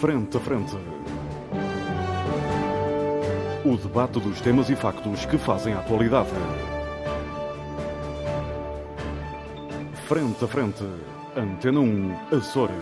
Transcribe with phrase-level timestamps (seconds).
[0.00, 0.76] Frente a Frente.
[3.64, 6.28] O debate dos temas e factos que fazem a atualidade.
[10.06, 10.84] Frente a Frente.
[11.34, 12.76] Antena 1, Açores.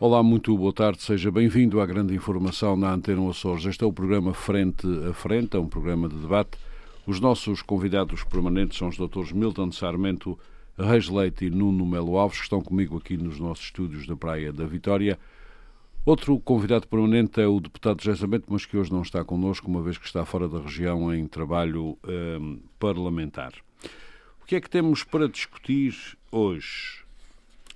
[0.00, 3.64] Olá, muito boa tarde, seja bem-vindo à grande informação na Antena Açores.
[3.66, 6.58] Este é o programa Frente a Frente, é um programa de debate.
[7.06, 10.36] Os nossos convidados permanentes são os doutores Milton Sarmento,
[10.80, 14.52] Reis Leite e Nuno Melo Alves, que estão comigo aqui nos nossos estúdios da Praia
[14.52, 15.18] da Vitória.
[16.06, 19.82] Outro convidado permanente é o deputado José Sarmento, mas que hoje não está connosco, uma
[19.82, 21.98] vez que está fora da região em trabalho
[22.40, 23.52] um, parlamentar.
[24.42, 25.94] O que é que temos para discutir
[26.32, 27.04] hoje?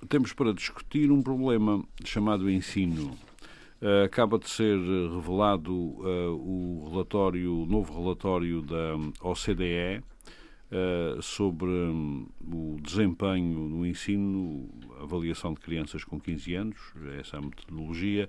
[0.09, 3.11] Temos para discutir um problema chamado ensino.
[3.81, 4.77] Uh, acaba de ser
[5.13, 10.03] revelado uh, o relatório, o novo relatório da OCDE,
[10.71, 14.67] Uh, sobre um, o desempenho no ensino,
[14.99, 16.77] avaliação de crianças com 15 anos,
[17.19, 18.27] essa é a metodologia,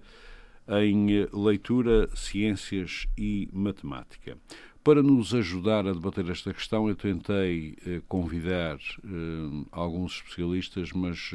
[0.68, 4.36] em leitura, ciências e matemática.
[4.84, 11.34] Para nos ajudar a debater esta questão, eu tentei uh, convidar uh, alguns especialistas, mas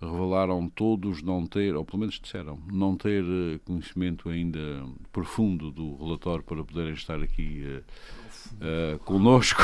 [0.00, 3.24] revelaram todos não ter, ou pelo menos disseram, não ter
[3.64, 7.62] conhecimento ainda profundo do relatório para poderem estar aqui
[8.54, 9.62] uh, connosco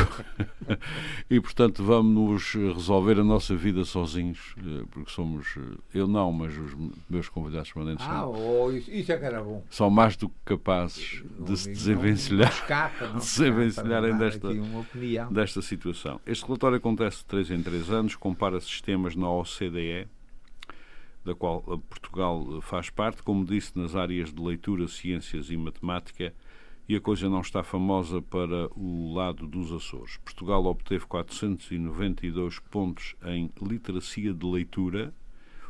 [1.30, 6.56] e, portanto, vamos resolver a nossa vida sozinhos, uh, porque somos, uh, eu não, mas
[6.56, 6.76] os
[7.08, 9.64] meus convidados permanentes ah, são, oh, isso é que era bom.
[9.70, 14.48] são mais do que capazes de se desenvencilhar, não, escapa, não de se desenvencilharem desta,
[15.30, 16.20] desta situação.
[16.26, 20.08] Este relatório acontece de 3 em 3 anos, compara sistemas na OCDE,
[21.24, 26.34] da qual Portugal faz parte, como disse, nas áreas de leitura, ciências e matemática,
[26.88, 30.16] e a coisa não está famosa para o lado dos Açores.
[30.18, 35.14] Portugal obteve 492 pontos em literacia de leitura,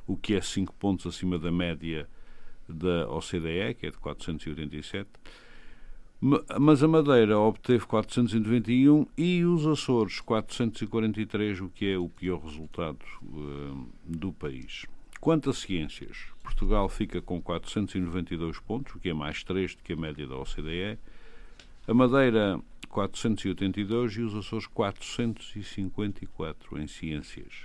[0.07, 2.09] o que é 5 pontos acima da média
[2.69, 5.09] da OCDE, que é de 487.
[6.61, 13.05] Mas a Madeira obteve 491 e os Açores 443, o que é o pior resultado
[13.25, 14.87] uh, do país.
[15.21, 19.93] Quanto a ciências, Portugal fica com 492 pontos, o que é mais 3 do que
[19.95, 20.99] a média da OCDE.
[21.85, 27.65] A Madeira, 482 e os Açores, 454 em ciências.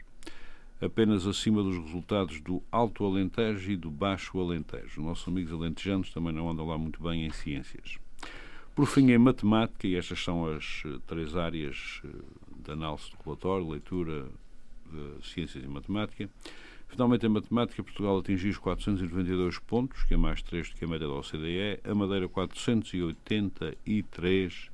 [0.81, 5.03] Apenas acima dos resultados do Alto Alentejo e do Baixo Alentejo.
[5.03, 8.00] Nossos amigos alentejanos também não andam lá muito bem em ciências.
[8.75, 12.01] Por fim, em matemática, e estas são as três áreas
[12.63, 14.27] de análise do relatório, leitura,
[15.22, 16.27] ciências e matemática,
[16.87, 20.87] Finalmente, em matemática, Portugal atingiu os 492 pontos, que é mais 3 do que a
[20.87, 24.69] média da OCDE, a Madeira 483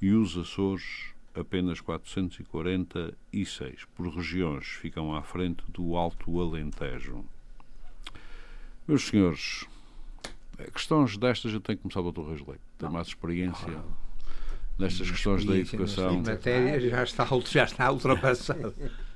[0.00, 3.84] e os Açores apenas 446.
[3.94, 7.24] Por regiões, ficam à frente do Alto Alentejo.
[8.86, 9.66] Meus senhores,
[10.72, 12.28] questões destas eu tenho que começar o Dr.
[12.28, 12.62] Reis Leite.
[12.78, 13.82] Tem mais experiência
[14.78, 16.08] nestas questões da educação.
[16.08, 18.74] A matéria já está, já está ultrapassada.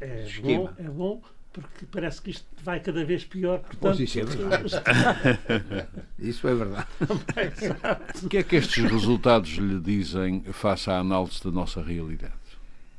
[0.00, 1.22] É, é, bom, é bom
[1.54, 3.60] porque parece que isto vai cada vez pior.
[3.60, 4.02] Portanto...
[4.02, 4.64] isso é verdade.
[6.18, 6.88] isso é verdade.
[8.24, 12.34] o que é que estes resultados lhe dizem face à análise da nossa realidade?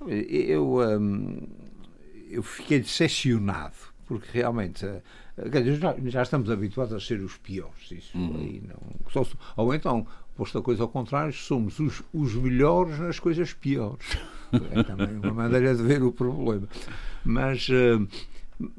[0.08, 1.46] Eu, hum,
[2.30, 3.76] eu fiquei decepcionado,
[4.08, 4.86] porque realmente
[5.82, 7.92] já, já, estamos habituados a ser os piores.
[7.92, 8.38] Isso uhum.
[8.38, 9.26] aí não,
[9.58, 14.18] ou então, posto a coisa ao contrário, somos os, os melhores nas coisas piores.
[14.72, 16.68] É também uma maneira de ver o problema.
[17.24, 17.68] Mas.
[17.70, 18.08] Uh,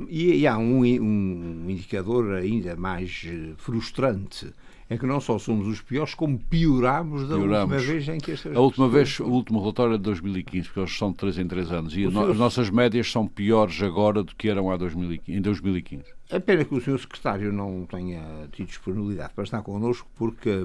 [0.09, 4.53] e, e, há um, um, indicador ainda mais eh, frustrante.
[4.89, 7.75] É que não só somos os piores, como pioramos da pioramos.
[7.75, 10.81] última vez em que estas A última vez, o último relatório é de 2015, porque
[10.81, 11.97] eles são de 3 em 3 anos.
[11.97, 16.05] E no, as nossas médias são piores agora do que eram há 2015, em 2015.
[16.31, 20.65] É pena que o senhor secretário não tenha tido disponibilidade para estar connosco, porque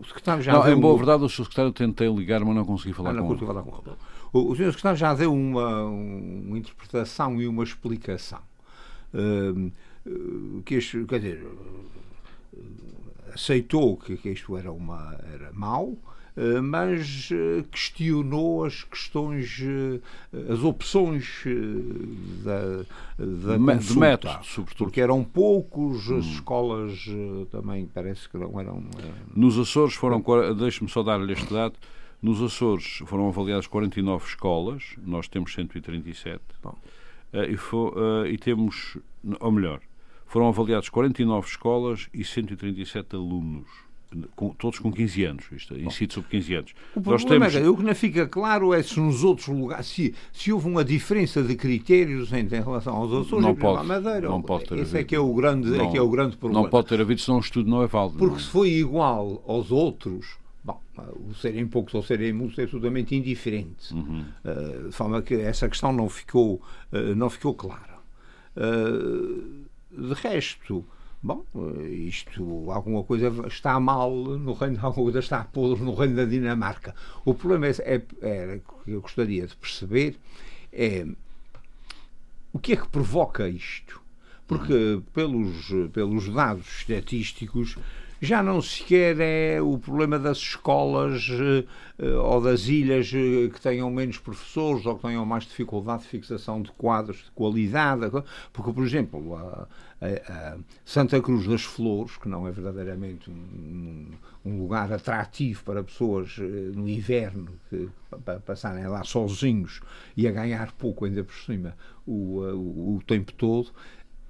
[0.00, 0.76] o secretário já não, deu...
[0.76, 1.44] Em boa verdade, o Sr.
[1.44, 3.96] Secretário tentei ligar, mas não consegui falar, ah, não com, consegui falar com ele.
[4.32, 4.66] O, o Sr.
[4.66, 8.40] Secretário já deu uma, uma interpretação e uma explicação.
[9.12, 9.70] Uh,
[10.64, 11.46] que este, quer dizer,
[13.34, 15.96] aceitou que, que isto era, uma, era mau,
[16.62, 21.44] mas eh, questionou as questões, eh, as opções
[22.44, 22.84] da,
[23.18, 24.84] da de consulta, método, sobretudo.
[24.86, 26.32] porque eram poucos, as hum.
[26.32, 27.06] escolas
[27.50, 28.82] também parece que não eram...
[29.34, 30.22] Nos Açores foram,
[30.56, 31.74] deixe-me só dar-lhe este dado,
[32.22, 36.76] nos Açores foram avaliadas 49 escolas, nós temos 137, Bom.
[37.32, 38.98] e, for, e temos,
[39.40, 39.80] ou melhor,
[40.26, 43.89] foram avaliadas 49 escolas e 137 alunos.
[44.34, 46.74] Com, todos com 15 anos, isto, em sítios sobre 15 anos.
[46.94, 47.66] O Nós problema temos...
[47.66, 50.84] é, o que não fica claro é se nos outros lugares, se, se houve uma
[50.84, 54.28] diferença de critérios em, em relação aos Açores não pode, à Madeira.
[54.28, 56.36] Não pode ter Esse é que é, o grande, não, é que é o grande
[56.36, 56.64] problema.
[56.64, 58.18] Não pode ter havido, senão o estudo não é válido.
[58.18, 58.40] Porque não.
[58.40, 60.78] se foi igual aos outros, Bom,
[61.26, 63.94] o serem poucos ou serem muitos é absolutamente indiferente.
[63.94, 64.24] Uhum.
[64.44, 66.60] Uh, de forma que essa questão não ficou,
[66.92, 67.98] uh, não ficou clara.
[68.56, 70.84] Uh, de resto,
[71.22, 71.44] bom,
[71.90, 76.94] isto, alguma coisa está mal no reino, alguma coisa está podre no reino da Dinamarca.
[77.24, 80.18] O problema é, é, é que eu gostaria de perceber
[80.72, 81.06] é
[82.52, 84.00] o que é que provoca isto.
[84.46, 87.76] Porque pelos, pelos dados estatísticos
[88.20, 93.90] já não sequer é o problema das escolas uh, ou das ilhas uh, que tenham
[93.90, 98.10] menos professores ou que tenham mais dificuldade de fixação de quadros de qualidade.
[98.52, 99.66] Porque, por exemplo, a,
[100.02, 104.10] a, a Santa Cruz das Flores, que não é verdadeiramente um,
[104.44, 107.88] um lugar atrativo para pessoas no inverno que,
[108.24, 109.80] para passarem lá sozinhos
[110.14, 111.74] e a ganhar pouco ainda por cima
[112.06, 113.70] o, o, o tempo todo,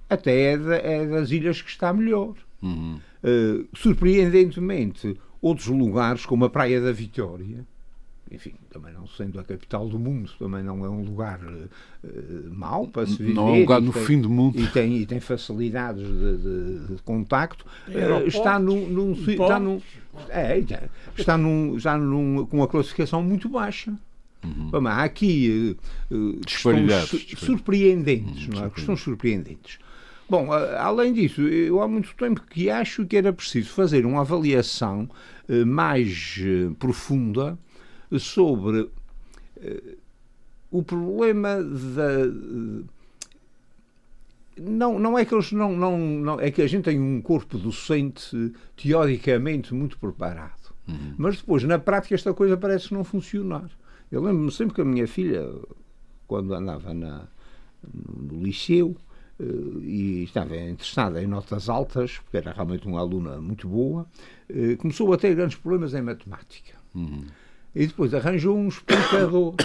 [0.09, 2.35] até é, de, é das ilhas que está melhor.
[2.61, 2.99] Uhum.
[3.23, 7.65] Uh, surpreendentemente, outros lugares, como a Praia da Vitória,
[8.31, 11.69] enfim, também não sendo a capital do mundo, também não é um lugar uh,
[12.49, 13.33] mau para se viver.
[13.33, 14.57] Não é um lugar no tem, fim do mundo.
[14.57, 17.65] E tem, e tem facilidades de, de, de contacto.
[17.89, 18.87] Uh, está num.
[18.87, 19.81] num está num
[20.29, 20.63] é,
[21.17, 23.93] está num, já num, com uma classificação muito baixa.
[24.43, 24.87] Uhum.
[24.87, 25.77] há aqui
[26.09, 26.89] uh, questões
[27.37, 28.69] surpreendentes, uhum, não é?
[28.71, 29.77] Questões surpreendentes.
[30.31, 35.09] Bom, além disso, eu há muito tempo que acho que era preciso fazer uma avaliação
[35.49, 37.59] eh, mais eh, profunda
[38.17, 38.89] sobre
[39.57, 39.97] eh,
[40.71, 42.31] o problema da.
[44.57, 46.39] Não, não é que eles não, não, não.
[46.39, 50.73] É que a gente tem um corpo docente teoricamente muito preparado.
[50.87, 51.13] Uhum.
[51.17, 53.69] Mas depois, na prática, esta coisa parece não funcionar.
[54.09, 55.45] Eu lembro-me sempre que a minha filha,
[56.25, 57.27] quando andava na,
[57.93, 59.10] no liceu, eh,
[59.81, 64.05] e estava interessada em notas altas, porque era realmente uma aluna muito boa,
[64.49, 66.77] eh, começou a ter grandes problemas em matemática.
[66.93, 67.25] Uhum.
[67.73, 69.55] E depois arranjou um explicador.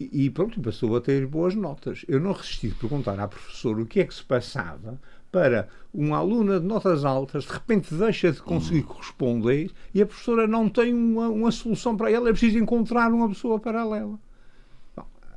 [0.00, 2.04] e pronto, passou a ter boas notas.
[2.08, 4.98] Eu não resisti de perguntar à professora o que é que se passava
[5.30, 8.86] para uma aluna de notas altas de repente deixa de conseguir uhum.
[8.86, 13.28] corresponder e a professora não tem uma, uma solução para ela, é preciso encontrar uma
[13.28, 14.18] pessoa paralela.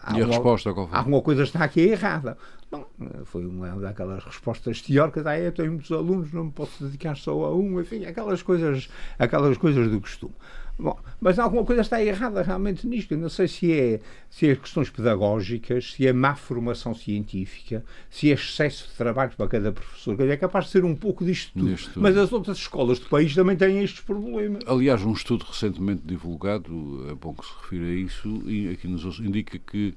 [0.04, 0.98] Há e a uma, resposta qual foi?
[0.98, 2.38] Alguma coisa está aqui errada.
[2.72, 2.86] Não,
[3.26, 5.26] foi uma daquelas respostas teóricas.
[5.26, 7.80] Ah, eu tenho muitos alunos, não me posso dedicar só a um.
[7.80, 8.90] Enfim, aquelas coisas,
[9.20, 10.34] aquelas coisas do costume.
[10.82, 13.12] Bom, mas alguma coisa está errada realmente nisto.
[13.12, 14.00] Eu não sei se é,
[14.32, 19.48] se é questões pedagógicas, se é má formação científica, se é excesso de trabalho para
[19.48, 20.20] cada professor.
[20.22, 21.78] É capaz de ser um pouco disto tudo.
[21.98, 24.64] Mas as outras escolas do país também têm estes problemas.
[24.66, 29.20] Aliás, um estudo recentemente divulgado, é bom que se refira a isso, e aqui nos
[29.20, 29.94] indica que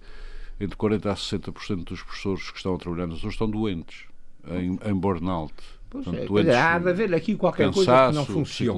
[0.60, 4.04] entre 40% a 60% dos professores que estão a trabalhar nas estão doentes,
[4.46, 5.54] em, em burnout.
[5.94, 8.72] Portanto, é, doentes, há de haver aqui qualquer coisa que não funciona.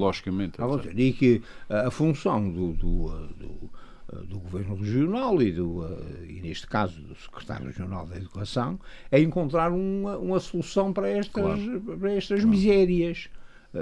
[0.95, 5.83] E que a função do, do, do, do Governo Regional e, do,
[6.29, 8.79] e, neste caso, do Secretário Regional da Educação
[9.09, 11.81] é encontrar uma, uma solução para estas, claro.
[11.99, 12.49] para estas claro.
[12.49, 13.29] misérias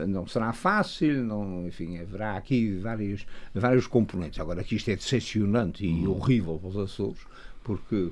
[0.08, 4.40] não será fácil, não, enfim, haverá aqui vários, vários componentes.
[4.40, 6.16] Agora, que isto é decepcionante e uhum.
[6.16, 7.20] horrível para os Açores,
[7.64, 8.12] porque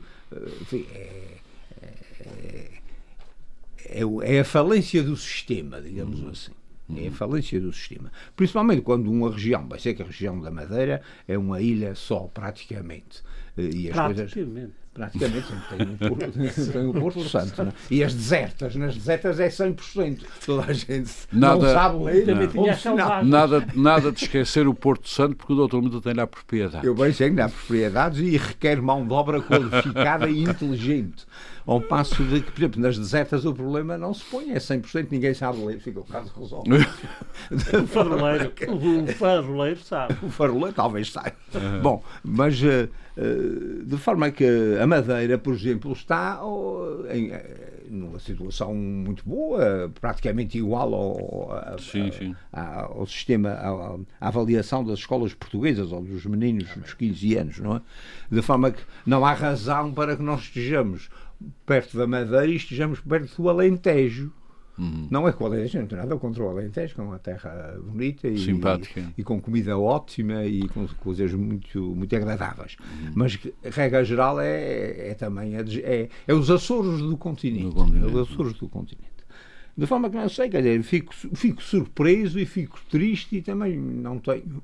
[0.62, 1.38] enfim, é,
[2.20, 2.83] é,
[3.86, 6.30] é, é, a falência do sistema, digamos uhum.
[6.30, 6.52] assim.
[6.96, 8.12] É a falência do sistema.
[8.36, 12.30] Principalmente quando uma região, vai ser que a região da Madeira é uma ilha só,
[12.34, 13.24] praticamente.
[13.58, 14.34] E as praticamente.
[14.34, 16.32] coisas praticamente sempre tem um Porto,
[16.72, 17.64] tem um Porto Santo.
[17.64, 17.70] Não?
[17.70, 17.74] É?
[17.90, 20.22] E as desertas, nas desertas é 100%.
[20.46, 22.26] Toda a gente nada, não sabe ler.
[22.54, 23.24] Não.
[23.24, 26.84] Nada, nada de esquecer o Porto Santo, porque o doutor Mundo tem lá propriedades.
[26.84, 31.26] Eu bem sei que dá propriedades e requer mão de obra qualificada e inteligente.
[31.66, 35.08] Ao passo de que, por exemplo, nas desertas o problema não se põe, é 100%,
[35.10, 36.76] ninguém sabe ler, fica o caso resolvido.
[37.82, 40.18] o faroleiro, o faroleiro sabe.
[40.22, 41.38] O faroleiro talvez saiba.
[41.56, 41.82] Uhum.
[41.82, 42.90] Bom, mas uh,
[43.86, 44.46] de forma que
[44.82, 47.32] a Madeira, por exemplo, está uh, em,
[47.90, 52.36] numa situação muito boa, praticamente igual ao, a, sim, sim.
[52.52, 53.52] A, ao sistema,
[54.20, 57.82] à avaliação das escolas portuguesas ou dos meninos dos 15 anos, não é?
[58.32, 61.10] De forma que não há razão para que nós estejamos
[61.66, 64.32] perto da Madeira e estejamos perto do Alentejo.
[64.78, 65.08] Uhum.
[65.10, 67.78] Não é que o Alentejo não tem nada contra o Alentejo, que é uma terra
[67.84, 69.14] bonita e, Simpática.
[69.18, 72.76] e, com comida ótima e com coisas muito, muito agradáveis.
[72.80, 73.12] Uhum.
[73.16, 77.74] Mas, regra geral, é, é também é, é, é, os Açores do continente.
[77.74, 78.04] continente.
[78.04, 79.14] É os Açores do continente.
[79.76, 83.78] De forma que não sei, quer dizer, fico, fico surpreso e fico triste e também
[83.78, 84.62] não tenho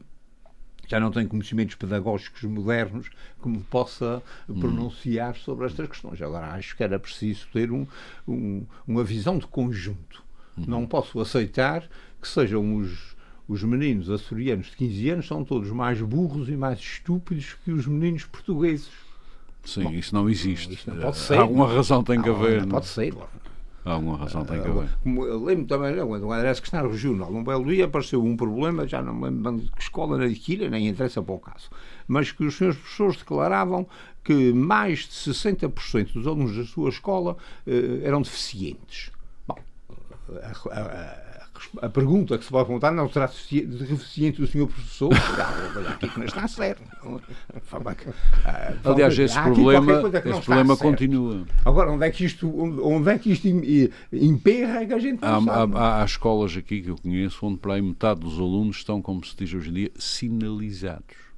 [0.90, 3.10] já não tenho conhecimentos pedagógicos modernos
[3.42, 4.24] que me possa
[4.60, 6.22] pronunciar sobre estas questões.
[6.22, 7.86] Agora, acho que era preciso ter um,
[8.28, 10.24] um, uma visão de conjunto.
[10.58, 11.88] Não posso aceitar
[12.22, 13.16] que sejam os,
[13.48, 17.88] os meninos açorianos de 15 anos são todos mais burros e mais estúpidos que os
[17.88, 18.90] meninos portugueses.
[19.64, 20.74] Sim, Bom, isso não existe.
[20.74, 21.38] Isso não pode ser.
[21.38, 22.62] Alguma razão tem que não, haver.
[22.62, 23.14] Não pode ser.
[23.86, 24.90] Há alguma razão tem que haver.
[25.06, 29.14] Eu lembro também, quando era secretário regional, um belo dia apareceu um problema, já não
[29.14, 31.70] me lembro de que escola na Quilha, nem interessa para o caso,
[32.08, 33.88] mas que os senhores professores declaravam
[34.24, 39.12] que mais de 60% dos alunos da sua escola eh, eram deficientes.
[39.48, 39.58] Bom,
[40.30, 41.29] a, a, a
[41.94, 45.10] pergunta que se pode perguntar não será deficiente do senhor professor?
[45.76, 46.84] Olha, aqui que não está certo.
[48.84, 51.46] Aliás, esse problema, esse problema continua.
[51.66, 53.48] Agora, onde é que isto, onde é que isto
[54.12, 55.78] emperra é que a gente não há, sabe.
[55.78, 59.26] Há, há, escolas aqui que eu conheço onde para aí metade dos alunos estão, como
[59.26, 61.30] se diz hoje em dia, sinalizados.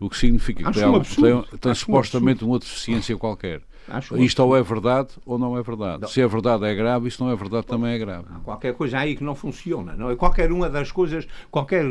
[0.00, 3.62] O que significa que tem, um tem, tem supostamente uma deficiência qualquer.
[3.88, 6.02] Acho Isto ou é verdade ou não é verdade.
[6.02, 6.08] Não.
[6.08, 8.26] Se é verdade é grave, e se não é verdade também é grave.
[8.30, 9.94] Há qualquer coisa aí que não funciona.
[9.94, 10.16] Não é?
[10.16, 11.84] Qualquer uma das coisas, qualquer,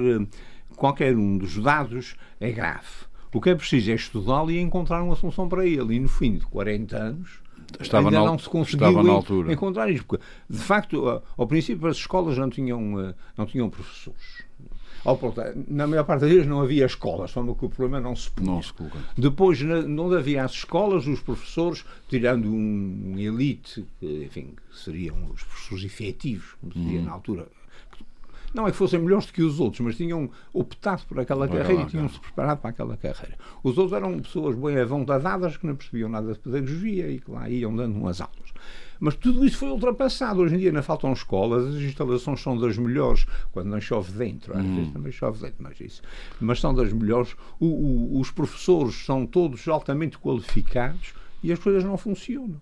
[0.75, 2.87] qualquer um dos dados é grave.
[3.33, 5.95] O que é preciso é estudá-lo e encontrar uma solução para ele.
[5.95, 7.39] E no fim de 40 anos,
[7.79, 9.53] estava ainda na, não se conseguiu estava na altura.
[9.53, 10.05] encontrar isto.
[10.05, 14.43] Porque, de facto, ao princípio as escolas não tinham, não tinham professores.
[15.03, 18.29] Portanto, na maior parte das vezes não havia escolas, forma que o problema não se
[18.29, 18.51] punha.
[18.51, 18.73] Não se.
[19.17, 25.83] Depois, não havia as escolas, os professores, tirando um elite, que, enfim, seriam os professores
[25.85, 27.05] efetivos, como se dizia hum.
[27.05, 27.47] na altura,
[28.53, 31.59] não é que fossem melhores do que os outros, mas tinham optado por aquela Vai
[31.59, 33.37] carreira lá, e tinham-se preparado para aquela carreira.
[33.63, 37.49] Os outros eram pessoas bem avantadadas que não percebiam nada de pedagogia e que lá
[37.49, 38.51] iam dando umas aulas.
[39.01, 40.41] Mas tudo isso foi ultrapassado.
[40.41, 44.55] Hoje em dia ainda faltam escolas, as instalações são das melhores, quando não chove dentro,
[44.55, 44.91] às vezes uhum.
[44.91, 46.03] também chove dentro, mas isso.
[46.39, 47.35] Mas são das melhores.
[47.59, 52.61] O, o, os professores são todos altamente qualificados e as coisas não funcionam.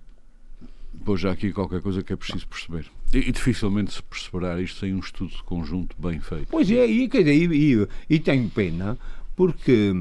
[1.03, 2.86] Pois já aqui qualquer coisa que é preciso perceber.
[3.13, 6.48] E, e, dificilmente se perceberá isto sem um estudo de conjunto bem feito.
[6.50, 8.98] Pois é, e, e, e, e tenho pena,
[9.36, 9.91] porque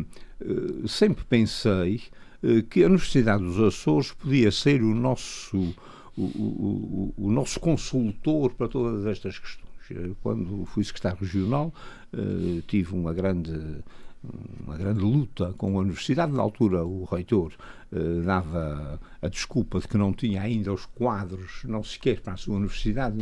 [0.40, 2.00] uh, sempre pensei
[2.44, 5.74] uh, que a Universidade dos Açores podia ser o nosso
[6.18, 9.68] o, o, o, nosso consultor para todas estas questões.
[9.90, 11.72] Eh, quando fui secretário regional,
[12.12, 13.82] uh, tive uma grande
[14.66, 16.32] uma grande luta com a universidade.
[16.32, 17.52] Na altura, o reitor
[17.92, 22.36] uh, dava a desculpa de que não tinha ainda os quadros, não sequer para a
[22.36, 23.16] sua universidade.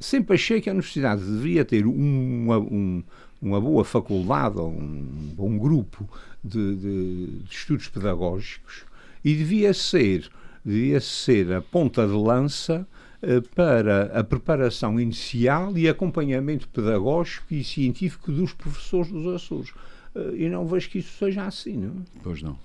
[0.00, 3.02] Sempre achei que a universidade deveria ter uma, um,
[3.40, 6.08] uma boa faculdade um bom grupo
[6.42, 8.84] de, de, de estudos pedagógicos
[9.24, 10.30] e devia ser
[10.68, 12.86] devia ser a ponta de lança
[13.22, 19.72] eh, para a preparação inicial e acompanhamento pedagógico e científico dos professores dos Açores.
[20.14, 22.04] Eh, e não vejo que isso seja assim, não?
[22.22, 22.58] Pois não.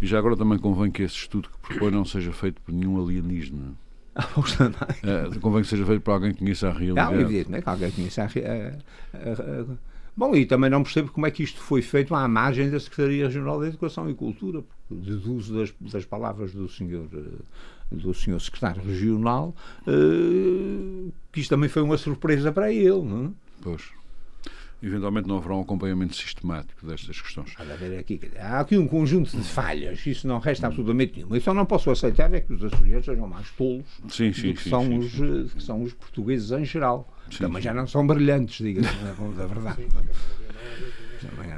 [0.00, 3.00] E já agora também convém que esse estudo que propõe não seja feito por nenhum
[3.00, 3.72] alienígena.
[4.16, 7.14] é, convém que seja feito por alguém que conheça a realidade.
[7.14, 11.30] Não, evidentemente, que alguém conheça a, a, a Bom, e também não percebo como é
[11.30, 15.54] que isto foi feito à margem da Secretaria Regional da Educação e Cultura, porque deduzo
[15.58, 17.42] das, das palavras do senhor, eh,
[17.90, 19.54] do senhor secretário regional
[19.88, 23.30] uh, que isto também foi uma surpresa para ele, não é?
[23.60, 23.82] Pois.
[24.84, 27.54] Eventualmente não haverá um acompanhamento sistemático destas questões.
[27.98, 31.36] Aqui, há aqui um conjunto de falhas, isso não resta absolutamente nenhuma.
[31.36, 34.54] Eu só não posso aceitar é que os açorianos sejam mais tolos sim, sim, do
[34.54, 35.56] que, sim, são sim, os, sim.
[35.56, 37.10] que são os portugueses em geral.
[37.30, 38.94] Sim, Também já não são brilhantes, diga-se,
[39.36, 39.86] da verdade.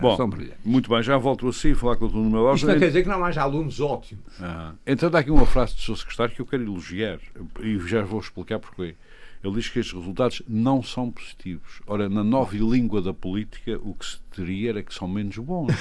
[0.01, 0.17] Bom,
[0.65, 2.17] muito bem, já volto a si falar com o Dr.
[2.17, 4.25] Nuno Isto não quer dizer que não haja alunos ótimos.
[4.41, 7.19] Ah, então dá aqui uma frase do seu secretário que eu quero elogiar
[7.61, 8.95] e já vou explicar porquê.
[9.43, 11.81] Ele diz que estes resultados não são positivos.
[11.87, 15.75] Ora, na nova língua da política, o que se teria era que são menos bons.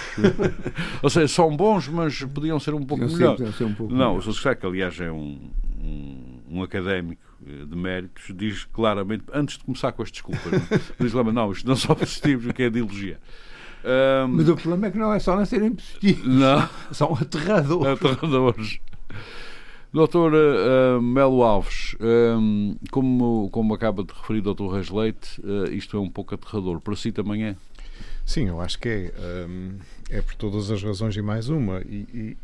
[1.02, 3.38] Ou seja, são bons, mas podiam ser um pouco melhor.
[3.62, 4.30] Um pouco não, melhor.
[4.30, 5.50] o que aliás é um,
[5.82, 10.42] um, um académico eh, de méritos, diz claramente, antes de começar com as desculpas,
[11.00, 13.20] diz lá, não, isto não são positivos, o que é de elogiar.
[13.86, 16.26] Um, Mas o problema é que não é só não serem positivos.
[16.26, 16.68] Não.
[16.92, 18.02] São aterradores.
[18.02, 18.80] Aterradores.
[19.96, 25.72] Doutor uh, Melo Alves, um, como, como acaba de referir o Doutor Reis Leite, uh,
[25.72, 26.82] isto é um pouco aterrador.
[26.82, 27.56] Para si também é?
[28.26, 29.14] Sim, eu acho que é.
[29.48, 29.78] Um,
[30.10, 31.80] é por todas as razões e mais uma.
[31.80, 32.36] E,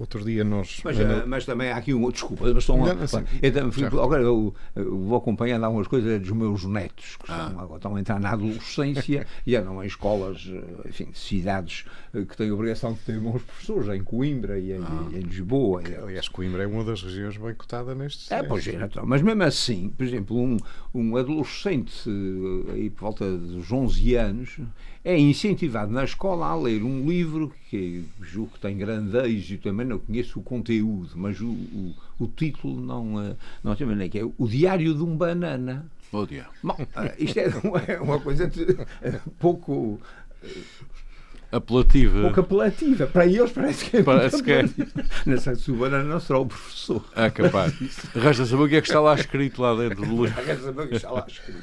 [0.00, 0.80] outro dia nós.
[0.84, 2.10] Mas, uh, mas também há aqui um.
[2.10, 2.84] Desculpa, mas estão.
[2.84, 7.46] Assim, eu, também, agora eu, eu, vou acompanhando algumas coisas dos meus netos, que ah.
[7.46, 10.48] estão, agora estão a entrar na adolescência e andam em escolas,
[10.86, 14.82] enfim, de cidades que têm a obrigação de ter bons professores, em Coimbra e em,
[14.82, 15.08] ah.
[15.12, 15.82] em Lisboa.
[16.02, 19.42] Aliás, Coimbra é uma das regiões bem cotada neste É, pois é, então, mas mesmo
[19.42, 20.56] assim, por exemplo, um,
[20.94, 22.08] um adolescente
[22.72, 24.60] aí por volta dos 11 anos
[25.04, 29.86] é incentivado na escola a ler um livro que julgo que tem grande êxito, também
[29.86, 34.18] não conheço o conteúdo, mas o, o, o título não, eh, não tem maneira, que
[34.18, 35.90] é O Diário de um Banana.
[36.12, 36.46] Oh, dia.
[36.62, 39.98] Bom, eh, isto é uma, é uma coisa de, eh, pouco
[41.50, 42.20] apelativa.
[42.22, 43.06] Pouco apelativa.
[43.06, 44.02] Para eles parece que é.
[44.02, 44.62] Parece que é.
[45.26, 47.04] Não sei se o banana não será o professor.
[47.16, 47.72] É capaz.
[48.14, 50.42] Resta saber o que é que está lá escrito lá dentro do livro.
[50.42, 51.62] Resta saber o que está lá escrito.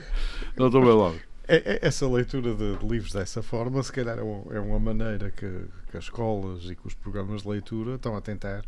[0.56, 1.16] Doutor Belogo.
[1.16, 5.32] É, é, essa leitura de, de, livros dessa forma, se calhar, é, é uma maneira
[5.32, 5.50] que,
[5.90, 8.66] que, as escolas e que os programas de leitura estão a tentar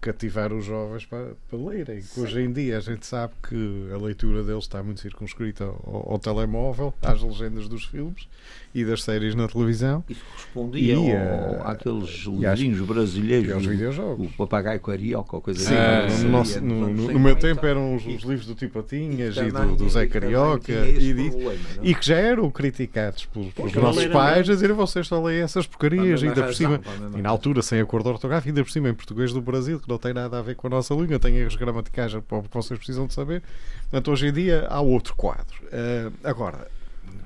[0.00, 2.02] cativar os jovens para, para lerem.
[2.16, 6.18] Hoje em dia a gente sabe que a leitura deles está muito circunscrita ao, ao
[6.18, 8.28] telemóvel, às legendas dos filmes
[8.74, 10.02] e das séries na televisão.
[10.08, 13.48] Isso correspondia e, ao, àqueles livrinhos brasileiros.
[13.48, 14.26] E aos videojogos.
[14.26, 16.26] O Papagaio Carioca ou coisa Sim, assim.
[16.26, 19.50] no, no, no, no, no meu tempo eram os, os, livros do Tipo Patinhas e,
[19.50, 24.50] do, do Zé Carioca e, problema, e, que já eram criticados pelos, pelos nossos pais
[24.50, 26.80] a dizer vocês só leem essas porcarias ainda por cima.
[27.16, 29.98] E na altura sem acordo ortográfico, ainda por cima em português do Brasil, que não
[29.98, 32.20] tem nada a ver com a nossa língua, tem erros gramaticais que
[32.52, 33.42] vocês precisam de saber.
[33.82, 35.54] Portanto, hoje em dia há outro quadro.
[35.64, 36.66] Uh, agora,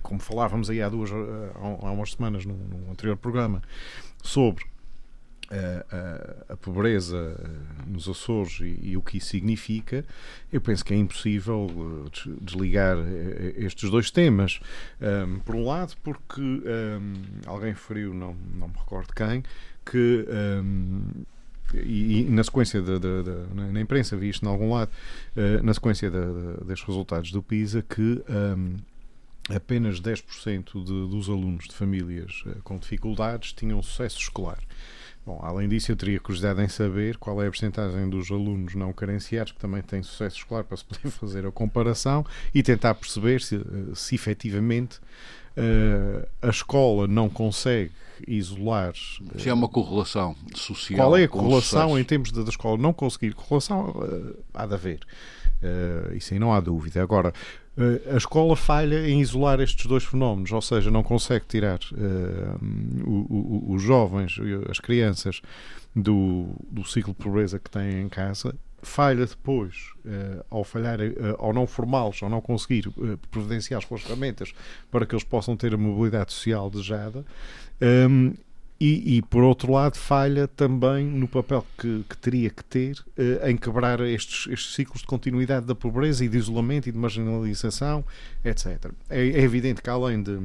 [0.08, 3.62] como falávamos aí há, duas, eh, há umas semanas num, num anterior programa,
[4.23, 4.64] sobre
[5.50, 5.87] a, eh,
[6.49, 10.04] a, a, pobreza eh, nos Açores e, e, o que isso significa,
[10.52, 11.68] eu penso que é impossível
[12.40, 12.97] desligar
[13.56, 14.61] estes dois temas.
[15.00, 17.14] Um, por um lado, porque um,
[17.47, 19.42] alguém referiu, não, não me recordo quem,
[19.85, 20.26] que.
[20.62, 21.02] Um,
[21.75, 24.90] e, e, na sequência de, de, de, na imprensa vi isto em algum lado,
[25.37, 26.11] uh, na sequência
[26.64, 28.25] destes resultados do PISA, que
[29.49, 34.59] apenas 10% de, dos alunos de famílias uh, com dificuldades tinham sucesso escolar.
[35.28, 38.95] Bom, além disso, eu teria curiosidade em saber qual é a porcentagem dos alunos não
[38.95, 42.25] carenciados que também têm sucesso escolar para se poder fazer a comparação
[42.55, 43.61] e tentar perceber se, eh,
[43.95, 44.99] se efetivamente
[45.59, 47.90] uh, a escola não consegue
[48.26, 48.95] isolar.
[49.21, 50.99] Uh, se há uma correlação social.
[50.99, 53.35] Qual é a correlação em termos da escola não conseguir?
[53.35, 55.00] Correlação uh, há de haver.
[56.14, 57.03] isso aí não há dúvida.
[57.03, 57.35] Agora,
[58.12, 63.83] a escola falha em isolar estes dois fenómenos, ou seja, não consegue tirar uh, os
[63.83, 64.37] jovens,
[64.69, 65.41] as crianças,
[65.95, 68.55] do, do ciclo de pobreza que têm em casa.
[68.81, 74.03] Falha depois, uh, ao falhar, uh, ao não formá-los, ao não conseguir uh, providenciar as
[74.03, 74.53] ferramentas
[74.91, 77.25] para que eles possam ter a mobilidade social desejada,
[78.09, 78.35] um,
[78.81, 83.05] e, e, por outro lado, falha também no papel que, que teria que ter
[83.45, 88.05] em quebrar estes, estes, ciclos de continuidade da pobreza e de isolamento e de marginalização,
[88.45, 88.93] etc.
[89.11, 90.41] É, é evidente que, além de eh,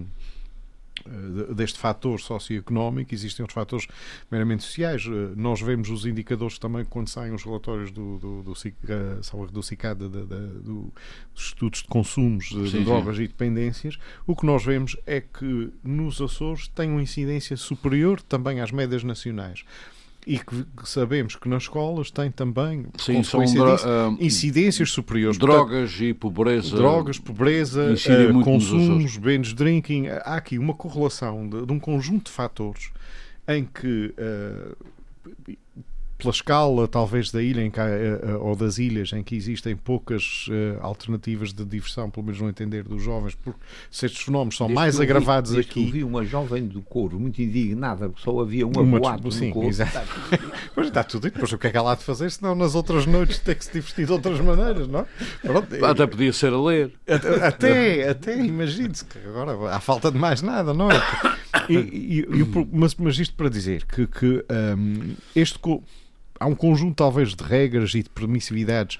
[1.55, 3.87] deste fator socioeconómico, existem outros fatores
[4.31, 5.05] meramente sociais.
[5.05, 9.63] Eh, nós vemos os indicadores também quando saem os relatórios do, do, do, do, do
[9.63, 10.93] CICAD, do,
[11.33, 13.23] dos estudos de consumos de, sim, drogas sim.
[13.23, 13.97] e dependências.
[14.25, 19.03] O que nós vemos é que nos Açores tem uma incidência superior também às médias
[19.03, 19.63] nacionais
[20.25, 25.37] e que, sabemos que nas escolas tem também Sim, uh, incidências superiores.
[25.37, 26.75] Drogas Portanto, e pobreza.
[26.75, 30.07] Drogas, pobreza, uh, consumos, bens drinking.
[30.07, 32.91] Há aqui uma correlação de, de, um conjunto de fatores
[33.47, 34.75] em que uh,
[36.23, 40.47] pela escala, talvez, da ilha em que, uh, ou das ilhas em que existem poucas
[40.47, 43.59] uh, alternativas de diversão, pelo menos no entender dos jovens, porque
[43.91, 45.85] se estes fenómenos são desde mais agravados vi, aqui.
[45.85, 49.47] Eu vi uma jovem do couro muito indignada, porque só havia uma, uma boate sim,
[49.47, 49.67] no couro.
[49.67, 49.99] Exato.
[50.75, 53.05] Mas está tudo depois o que é que ela há de fazer, senão nas outras
[53.05, 55.05] noites tem que se divertir de outras maneiras, não?
[55.41, 56.91] Pronto, até podia ser a ler.
[57.07, 60.95] Até, até, até imagine-se que agora há falta de mais nada, não é?
[61.69, 64.45] E, e, e, mas, mas isto para dizer que, que
[64.77, 65.59] um, este
[66.43, 68.99] há um conjunto, talvez, de regras e de permissividades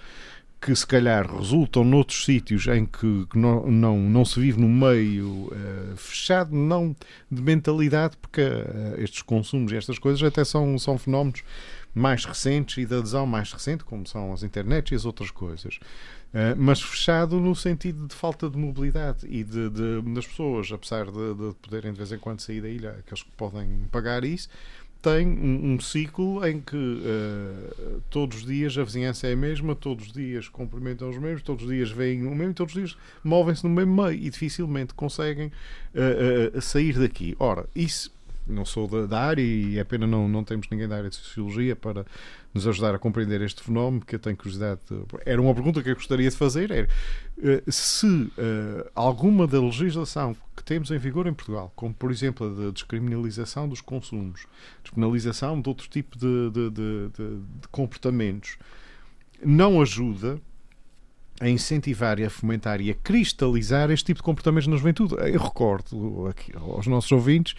[0.62, 5.28] que se calhar resultam noutros sítios em que não, não, não se vive num meio
[5.28, 6.96] uh, fechado, não
[7.30, 11.44] de mentalidade, porque uh, estes consumos e estas coisas até são, são fenómenos
[11.94, 15.80] mais recentes e de adesão mais recente, como são as internet e as outras coisas.
[16.34, 21.08] Uh, mas fechado no sentido de falta de mobilidade e de, de das pessoas, apesar
[21.08, 24.48] de, de poderem de vez em quando sair da ilha, aqueles que podem pagar isso,
[25.04, 29.76] tem um, um ciclo em que uh, todos os dias a vizinhança é a mesma,
[29.76, 32.82] todos os dias cumprimentam os mesmos, todos os dias veem o mesmo e todos os
[32.82, 35.48] dias movem-se no mesmo meio e dificilmente conseguem
[35.94, 37.36] uh, uh, sair daqui.
[37.38, 38.13] Ora, isso
[38.48, 41.16] não sou da, da, área e é pena não, não temos ninguém da área de
[41.16, 42.06] Sociologia para
[42.54, 44.80] nos ajudar a compreender este fenómeno, que eu tenho curiosidade.
[44.90, 45.04] De...
[45.26, 46.88] Era uma pergunta que eu gostaria de fazer, era
[47.38, 48.32] uh, se uh,
[48.94, 53.68] alguma da legislação que temos em vigor em Portugal, como por exemplo a da descriminalização
[53.68, 54.46] dos consumos,
[54.84, 58.58] despenalização de outro tipo de, de, de, de comportamentos,
[59.44, 60.40] não ajuda
[61.40, 65.16] a incentivar e a fomentar e a cristalizar este tipo de comportamentos na juventude.
[65.16, 67.56] Eu recordo aqui aos nossos ouvintes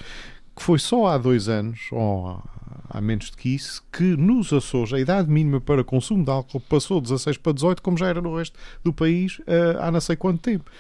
[0.55, 2.43] que foi só há dois anos, ou
[2.89, 6.61] há menos do que isso, que nos Açores a idade mínima para consumo de álcool
[6.61, 10.01] passou de 16 para 18, como já era no resto do país uh, há não
[10.01, 10.71] sei quanto tempo.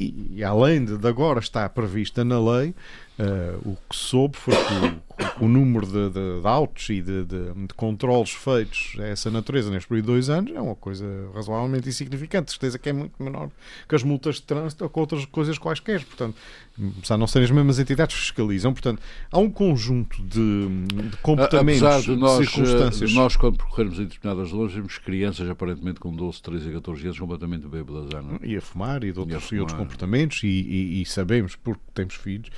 [0.00, 2.74] E, além de, de agora estar prevista na lei,
[3.22, 4.74] Uh, o que soube foi que
[5.40, 9.30] o, o número de, de, de, autos e de, de, de controles feitos a essa
[9.30, 12.46] natureza neste período de dois anos é uma coisa razoavelmente insignificante.
[12.46, 13.48] De certeza que é muito menor
[13.88, 16.04] que as multas de trânsito ou com outras coisas quaisquer.
[16.04, 16.34] Portanto,
[16.76, 20.68] de não serem as mesmas entidades que fiscalizam, portanto, há um conjunto de,
[21.22, 23.12] comportamentos, Apesar de nós, circunstâncias.
[23.12, 27.18] Nós, quando percorremos em determinadas lojas, vemos crianças aparentemente com 12, 13 e 14 anos
[27.20, 28.08] completamente bêbadas.
[28.24, 28.40] Não?
[28.42, 31.82] E a fumar e de outros, e, e outros comportamentos, e, e, e sabemos, porque
[31.94, 32.50] temos filhos,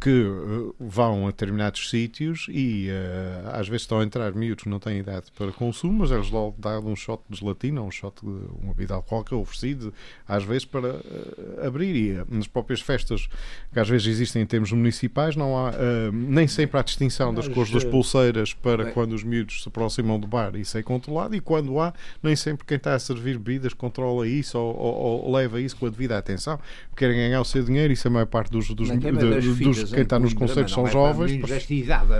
[0.00, 4.70] que uh, vão a determinados sítios e uh, às vezes estão a entrar miúdos que
[4.70, 8.14] não têm idade para consumo, mas eles logo dão um shot de gelatina, um shot
[8.22, 8.28] de
[8.62, 9.92] uma bebida alcoólica oferecido,
[10.26, 11.96] às vezes para uh, abrir.
[11.96, 13.28] E nas próprias festas
[13.72, 15.72] que às vezes existem em termos municipais, não há
[16.12, 18.92] nem sempre há distinção das mas, cores das pulseiras para bem.
[18.92, 21.92] quando os miúdos se aproximam do bar, isso é controlado, e quando há,
[22.22, 25.86] nem sempre quem está a servir bebidas controla isso ou, ou, ou leva isso com
[25.86, 26.58] a devida atenção,
[26.96, 30.02] querem ganhar o seu dinheiro, isso é a maior parte dos, dos, dos, dos quem
[30.02, 31.48] está nos conselhos são é jovens.
[31.48, 32.12] Desta idade,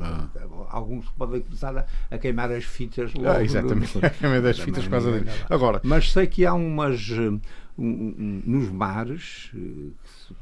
[0.00, 0.28] ah.
[0.70, 3.28] Alguns podem começar a, queimar as fitas logo.
[3.28, 7.10] Ah, exatamente, a queimar as fitas por causa Agora, Mas sei que há umas.
[7.10, 7.40] Um,
[7.78, 9.90] um, nos bares, eh,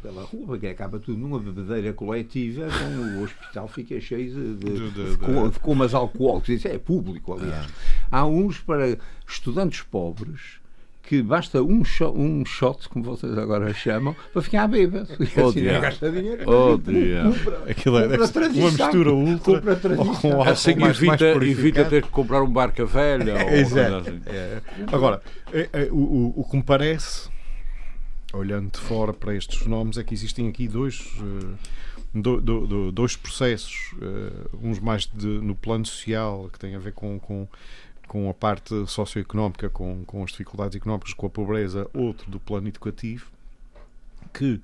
[0.02, 4.90] pela rua, que acaba tudo numa bebedeira coletiva, com o hospital fica cheio de, de,
[4.90, 6.48] de, de, de comas alcoólicas.
[6.48, 7.66] Isso é público, aliás.
[8.10, 8.18] Ah.
[8.18, 10.58] Há uns para estudantes pobres
[11.08, 15.08] que basta um shot, um shot, como vocês agora chamam, para ficar bêbado.
[15.38, 16.44] Oh, assim, não gasta dinheiro.
[16.46, 16.74] Oh,
[17.70, 19.76] Aquilo é uma mistura ultra.
[20.20, 23.36] Com assim mais, evita, mais evita ter que comprar um barca velha.
[23.46, 23.96] Ou Exato.
[23.96, 24.20] Assim.
[24.26, 24.60] É.
[24.92, 27.30] Agora, é, é, o, o, o que me parece,
[28.34, 31.00] olhando de fora para estes fenómenos, é que existem aqui dois.
[31.20, 31.56] Uh,
[32.14, 36.78] do, do, do, dois processos, uh, uns mais de, no plano social, que têm a
[36.78, 37.46] ver com, com
[38.08, 42.66] com a parte socioeconómica, com, com as dificuldades económicas, com a pobreza, outro do plano
[42.66, 43.30] educativo,
[44.32, 44.60] que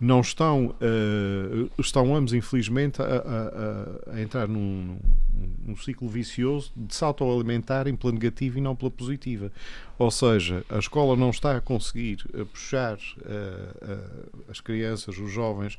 [0.00, 4.98] não estão, uh, estão ambos, infelizmente, a, a, a entrar num,
[5.62, 9.52] num, ciclo vicioso de se autoalimentarem pela negativa e não pela positiva.
[9.98, 15.30] Ou seja, a escola não está a conseguir a puxar uh, uh, as crianças, os
[15.30, 15.78] jovens,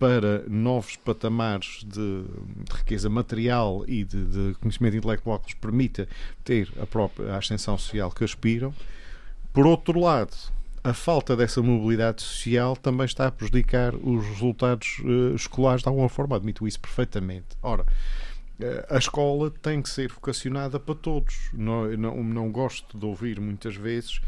[0.00, 6.08] para novos patamares de, de riqueza material e de, de, conhecimento intelectual que lhes permita
[6.42, 8.74] ter a própria ascensão social que aspiram.
[9.52, 10.34] Por outro lado,
[10.82, 16.08] a falta dessa mobilidade social também está a prejudicar os resultados uh, escolares de alguma
[16.08, 17.48] forma, admito isso perfeitamente.
[17.62, 21.50] Ora, uh, a escola tem que ser vocacionada para todos.
[21.52, 24.22] Não, não, não gosto de ouvir muitas vezes,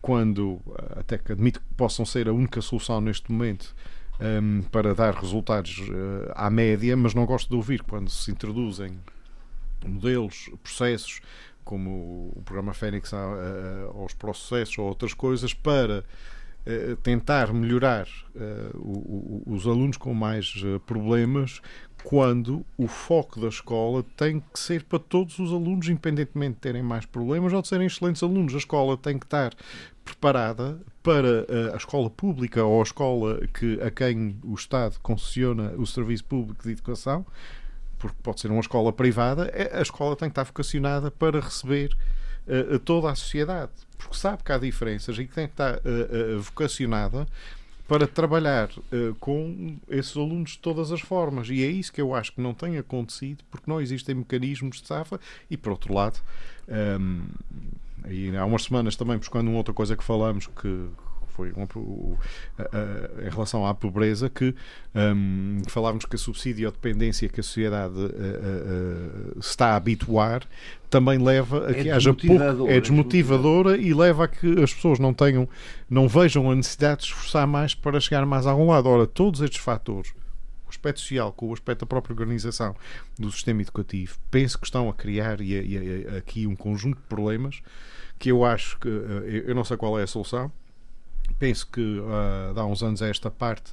[0.00, 3.72] quando, eh, até que admito que possam ser a única solução neste momento,
[4.20, 8.98] um, para dar resultados uh, à média, mas não gosto de ouvir quando se introduzem
[9.84, 11.20] modelos, processos,
[11.64, 13.12] como o programa Fênix
[13.94, 16.04] aos processos ou outras coisas, para
[16.66, 18.06] uh, tentar melhorar
[18.74, 20.54] o, os alunos com mais
[20.86, 21.60] problemas,
[22.02, 26.82] quando o foco da escola tem que ser para todos os alunos, independentemente de terem
[26.82, 28.54] mais problemas ou de serem excelentes alunos.
[28.54, 29.54] A escola tem que estar
[30.04, 35.86] preparada para a escola pública ou a escola que, a quem o Estado concessiona o
[35.86, 37.26] serviço público de educação,
[37.98, 41.96] porque pode ser uma escola privada, é, a escola tem que estar vocacionada para receber
[42.46, 46.36] uh, toda a sociedade, porque sabe que há diferenças e que tem que estar uh,
[46.36, 47.26] uh, vocacionada
[47.86, 48.70] para trabalhar
[49.20, 51.50] com esses alunos de todas as formas.
[51.50, 54.86] E é isso que eu acho que não tem acontecido, porque não existem mecanismos de
[54.86, 55.20] safa.
[55.50, 56.18] E, por outro lado,
[56.68, 57.22] um, ehm,
[58.08, 60.88] e há umas semanas também, buscando uma outra coisa que falamos, que
[61.32, 64.54] foi uma, uh, uh, em relação à pobreza, que
[64.94, 70.42] um, falávamos que a subsídio ou dependência que a sociedade uh, está a habituar
[70.90, 74.74] também leva a é que haja pouco, é, é desmotivadora e leva a que as
[74.74, 75.48] pessoas não tenham,
[75.88, 78.88] não vejam a necessidade de esforçar mais para chegar mais a algum lado.
[78.88, 80.12] Ora, todos estes fatores,
[80.72, 82.74] aspecto social com o aspecto da própria organização
[83.18, 87.62] do sistema educativo, penso que estão a criar e, e aqui um conjunto de problemas
[88.18, 90.52] que eu acho que eu não sei qual é a solução,
[91.38, 93.72] Penso que uh, há uns anos a esta parte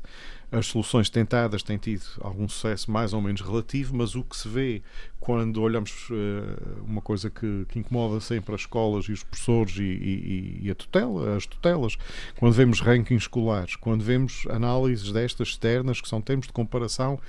[0.51, 4.47] as soluções tentadas têm tido algum sucesso mais ou menos relativo, mas o que se
[4.47, 4.81] vê
[5.19, 9.83] quando olhamos uh, uma coisa que, que, incomoda sempre as escolas e os professores e,
[9.83, 11.97] e, e, a tutela, as tutelas,
[12.37, 17.19] quando vemos rankings escolares, quando vemos análises destas externas, que são termos de comparação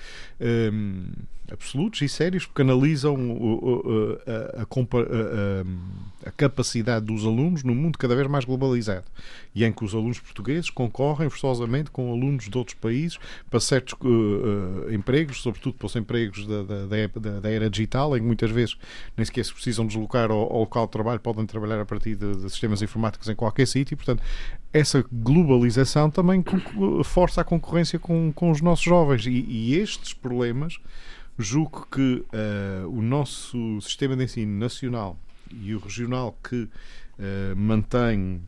[0.41, 1.13] ehm,
[1.51, 3.17] absolutos e sérios, porque analisam
[4.27, 9.05] a, a, a, a, capacidade dos alunos num mundo cada vez mais globalizado
[9.55, 13.95] e em que os alunos portugueses concorrem forçosamente com alunos de outros países para certos
[13.95, 18.51] uh, empregos, sobretudo para os empregos da, da, da, da era digital em que muitas
[18.51, 18.77] vezes
[19.17, 22.37] nem sequer se precisam deslocar ao, ao local de trabalho, podem trabalhar a partir de,
[22.37, 24.23] de sistemas informáticos em qualquer sítio, portanto,
[24.73, 26.45] essa globalização também
[27.05, 29.27] força a concorrência com, com os nossos jovens.
[29.27, 30.79] E, e estes problemas,
[31.40, 35.18] julgo que uh, o nosso sistema de ensino nacional
[35.53, 38.42] e o regional que uh, mantém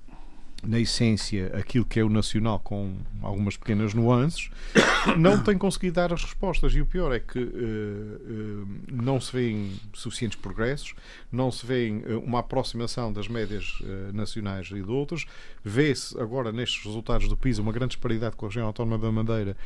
[0.63, 4.49] na essência, aquilo que é o nacional, com algumas pequenas nuances,
[5.19, 6.73] não tem conseguido dar as respostas.
[6.75, 10.95] E o pior é que uh, uh, não se vêem suficientes progressos,
[11.33, 13.79] não se vê uh, uma aproximação das médias
[14.13, 15.27] nacionais e de outras.
[15.65, 19.57] Vê-se agora, nestes resultados do PISA, uma grande disparidade com a região autónoma da Madeira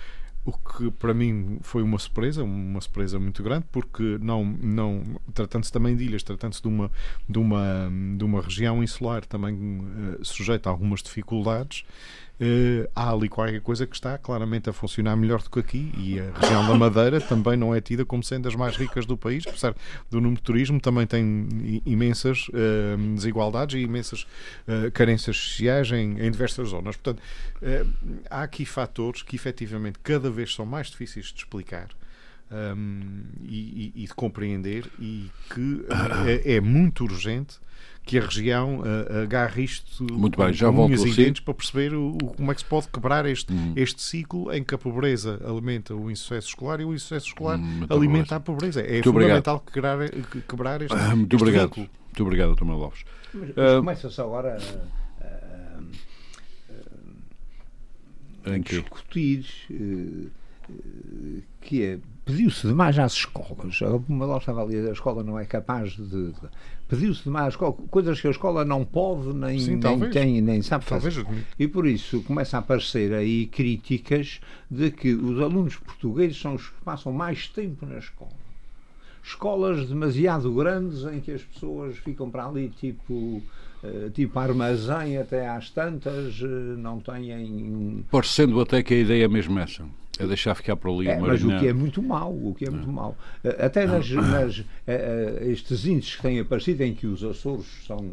[0.47, 5.03] o que para mim foi uma surpresa, uma surpresa muito grande, porque não, não
[5.35, 6.91] tratando-se também de ilhas, tratando-se de uma,
[7.29, 11.85] de, uma, de uma região insular também uh, sujeita a algumas dificuldades,
[12.41, 16.21] uh, há ali qualquer coisa que está claramente a funcionar melhor do que aqui e
[16.21, 19.45] a região da Madeira também não é tida como sendo das mais ricas do país,
[19.47, 19.75] apesar
[20.11, 21.49] do número de turismo, também tem
[21.85, 24.27] imensas uh, desigualdades e imensas
[24.69, 26.97] uh, carências sociais em, em, diversas zonas.
[26.97, 27.23] Portanto,
[28.31, 31.89] há aqui fatores que efetivamente cada vez são mais difíceis de explicar.
[32.49, 35.85] Um, e, e, de compreender e que
[36.45, 37.59] é, é muito urgente
[38.07, 42.17] que a região uh, agarre isto Muito bem, já volto e dentes para perceber o,
[42.37, 43.73] como é que se pode quebrar este, hum.
[43.75, 47.85] este ciclo em que a pobreza alimenta o insucesso escolar e o insucesso escolar hum,
[47.91, 48.81] alimenta a pobreza.
[48.81, 49.99] É muito fundamental quebrar,
[50.49, 51.69] quebrar este, ah, muito este obrigado.
[51.71, 51.91] Ciclo.
[52.05, 53.05] Muito obrigado, Tomé Lopes.
[53.35, 54.57] Mas, mas uh, começa-se agora
[55.21, 55.31] a,
[58.51, 59.45] a, a discutir
[61.61, 63.81] que é pediu-se demais às escolas.
[64.09, 66.33] Uma delas estava ali, a escola não é capaz de.
[66.89, 70.61] Pediu-se demais às escolas, coisas que a escola não pode, nem, Sim, nem tem, nem
[70.61, 71.23] sabe fazer.
[71.23, 71.47] Talvez.
[71.59, 76.69] E por isso começa a aparecer aí críticas de que os alunos portugueses são os
[76.69, 78.33] que passam mais tempo na escola.
[79.25, 83.43] Escolas demasiado grandes em que as pessoas ficam para ali tipo
[83.83, 88.05] eh, tipo armazém até às tantas, eh, não têm.
[88.11, 89.85] Parecendo até que a ideia é mesmo essa.
[90.19, 91.09] É deixar ficar por ali.
[91.09, 93.17] É, mas o que é muito mau, o que é muito mau.
[93.45, 94.65] Eh, até nas, nas
[95.43, 98.11] estes índices que têm aparecido, em que os Açores são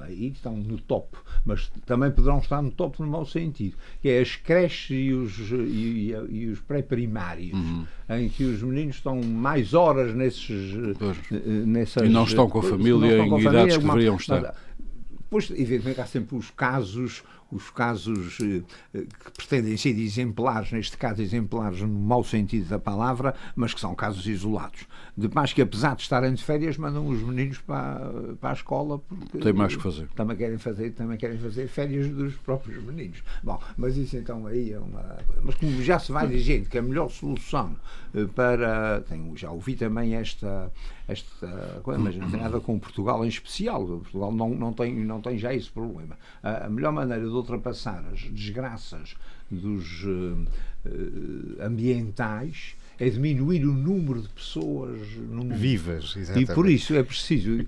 [0.00, 4.20] aí, estão no top, mas também poderão estar no top no mau sentido, que é
[4.20, 7.86] as creches e os, e, e os pré-primários, uhum.
[8.10, 10.74] em que os meninos estão mais horas nesses.
[11.66, 14.42] Nessas, e não estão com a família em idades que deveriam estar.
[14.42, 14.66] Mas,
[15.28, 21.22] Pois, evidentemente, há sempre os casos os casos eh, que pretendem ser exemplares, neste caso
[21.22, 24.86] exemplares no mau sentido da palavra, mas que são casos isolados.
[25.16, 28.98] De mais que, apesar de estarem de férias, mandam os meninos para, para a escola
[28.98, 30.08] porque tem mais que fazer.
[30.14, 33.22] Também querem fazer, também querem fazer férias dos próprios meninos.
[33.42, 35.18] Bom, mas isso então aí é uma.
[35.42, 37.76] Mas como já se vai dizendo que a melhor solução
[38.14, 39.02] eh, para.
[39.08, 40.70] Tenho, já ouvi também esta,
[41.08, 43.86] esta coisa, mas não tem nada com Portugal em especial.
[43.86, 46.18] Portugal não, não, tem, não tem já esse problema.
[46.42, 49.14] A, a melhor maneira de ultrapassar as desgraças
[49.50, 50.46] dos uh,
[51.60, 54.98] ambientais é diminuir o número de pessoas
[55.54, 56.14] vivas.
[56.16, 56.50] Exatamente.
[56.50, 57.66] E por isso é preciso.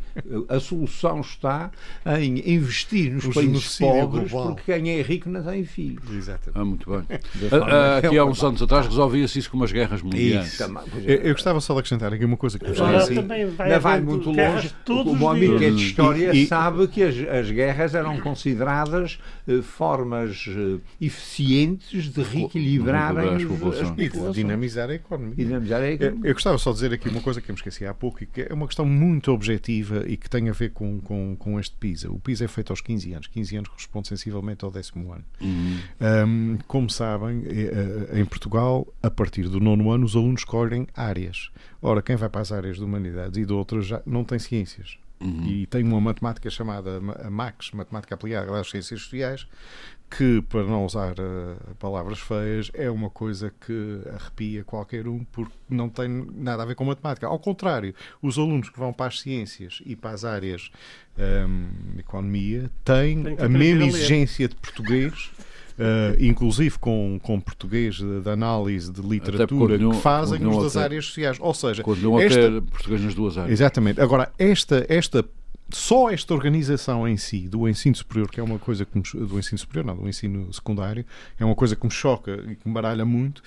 [0.48, 1.70] A solução está
[2.18, 4.54] em investir nos países pobres, global.
[4.54, 6.10] porque quem é rico não tem filhos.
[6.10, 6.58] Exatamente.
[6.58, 7.18] Ah, muito bem.
[7.52, 10.58] Ah, aqui há uns anos atrás resolvia-se isso com umas guerras mundiais.
[11.04, 14.00] Eu, eu, gostava só de acrescentar aqui uma coisa que eu assim, também vai, vai
[14.00, 14.72] muito longe.
[14.88, 19.18] O amigo que é de história e, e, sabe que as, as guerras eram consideradas
[19.46, 23.92] uh, formas uh, eficientes de reequilibrarem as populações.
[23.98, 25.34] E de dinamizar a economia economia.
[25.36, 26.20] E dinamizar a economia.
[26.22, 28.22] Eu, eu gostava só de dizer aqui uma coisa que eu me esqueci há pouco
[28.22, 31.60] e que é uma questão muito objetiva e que tem a ver com, com, com
[31.60, 32.10] este PISA.
[32.10, 33.26] O PISA é feito aos 15 anos.
[33.26, 35.24] 15 anos corresponde sensivelmente ao décimo ano.
[35.40, 35.78] Uhum.
[36.00, 40.86] Um, como sabem, eh, eh, em Portugal, a partir do nono ano, os alunos escolhem
[40.94, 41.50] áreas.
[41.82, 44.98] Ora, quem vai para as áreas de humanidades e de outras já não tem ciências.
[45.20, 45.46] Uhum.
[45.46, 49.46] E tem uma matemática chamada a MAX, Matemática Aplicada às Ciências Sociais,
[50.10, 55.52] que, para não usar uh, palavras feias, é uma coisa que arrepia qualquer um porque
[55.68, 57.26] não tem nada a ver com matemática.
[57.26, 60.70] Ao contrário, os alunos que vão para as ciências e para as áreas
[61.16, 65.30] um, ehm, de economia têm a mesma exigência de português
[65.78, 71.06] uh, inclusive com, com português de, de análise de literatura, que fazem os das áreas
[71.06, 71.38] sociais.
[71.40, 72.40] Ou seja, esta...
[72.40, 73.52] a ter português nas duas áreas.
[73.52, 74.00] Exatamente.
[74.00, 75.24] Agora, esta, esta
[75.70, 79.38] só esta organização em si do ensino superior, que é uma coisa que me, do
[79.38, 81.04] ensino superior, não, do ensino secundário,
[81.38, 83.38] é uma coisa que me choca e que me baralha muito.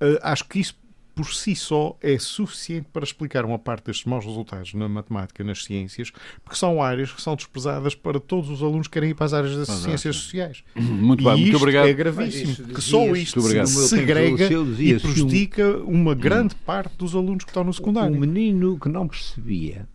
[0.00, 0.74] Uh, acho que isso
[1.14, 5.64] por si só é suficiente para explicar uma parte destes maus resultados na matemática, nas
[5.64, 6.12] ciências,
[6.44, 9.32] porque são áreas que são desprezadas para todos os alunos que querem ir para as
[9.32, 10.62] áreas das ciências sociais.
[10.74, 11.88] Muito bem, muito obrigado.
[11.88, 14.46] é gravíssimo, que só isto segrega
[14.78, 18.14] e prejudica uma grande parte dos alunos que estão no secundário.
[18.14, 19.88] Um menino que não percebia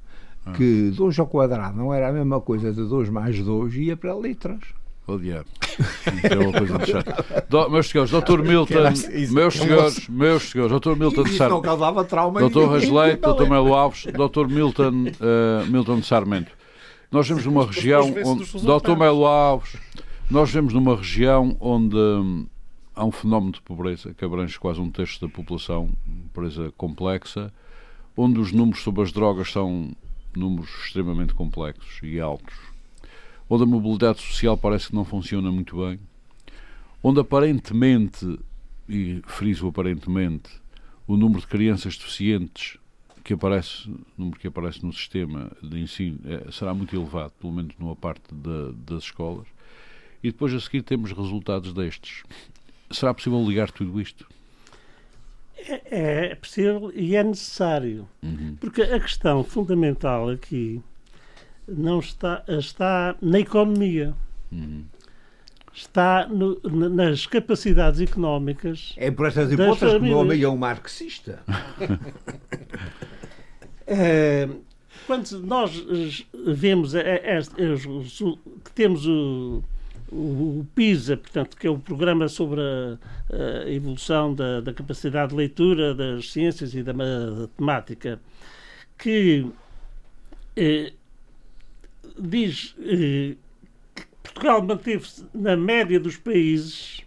[0.45, 0.51] ah.
[0.53, 4.15] que 2 ao quadrado não era a mesma coisa de 2 mais 2 ia para
[4.15, 4.59] letras.
[5.07, 5.45] O diabo.
[6.23, 7.49] é uma coisa de.
[7.49, 8.41] Do, meus senhores, Dr.
[8.41, 8.75] Milton,
[9.31, 10.95] meus senhores, meus senhores, Dr.
[10.95, 11.61] Milton de Sarmento.
[11.61, 12.65] causava trauma Dr.
[12.65, 13.49] Rasleito, Dr.
[13.49, 14.47] Melo Alves, Dr.
[14.47, 16.51] Milton, uh, Milton de Sarmento.
[17.11, 18.45] Nós vemos numa região onde.
[18.45, 18.95] Dr.
[18.97, 19.75] Melo Alves,
[20.29, 22.45] nós vemos numa região onde hum,
[22.95, 25.89] há um fenómeno de pobreza que abrange quase um terço da população,
[26.31, 27.51] pobreza complexa,
[28.15, 29.91] onde os números sobre as drogas são
[30.39, 32.71] números extremamente complexos e altos
[33.53, 35.99] onde a mobilidade social parece que não funciona muito bem,
[37.03, 38.39] onde aparentemente,
[38.87, 40.49] e friso aparentemente,
[41.05, 42.77] o número de crianças deficientes
[43.25, 47.75] que aparece, número que aparece no sistema de ensino é, será muito elevado, pelo menos
[47.77, 49.47] numa parte da, das escolas,
[50.23, 52.23] e depois a seguir temos resultados destes.
[52.89, 54.25] Será possível ligar tudo isto?
[55.67, 58.07] É, é possível e é necessário.
[58.21, 58.55] Uhum.
[58.59, 60.81] Porque a questão fundamental aqui
[61.67, 64.13] não está, está na economia.
[64.51, 64.83] Uhum.
[65.73, 68.93] Está no, nas capacidades económicas.
[68.97, 71.41] É por estas hipóteses que o meu amigo é um marxista.
[73.87, 74.49] é,
[75.07, 75.85] quando nós
[76.45, 79.63] vemos é, é, que temos o,
[80.11, 85.37] o, PISA, portanto, que é o programa sobre a, a evolução da, da, capacidade de
[85.37, 88.19] leitura das ciências e da matemática,
[88.97, 89.45] que
[90.55, 90.91] eh,
[92.19, 93.35] diz eh,
[93.95, 97.01] que Portugal manteve-se na média dos países,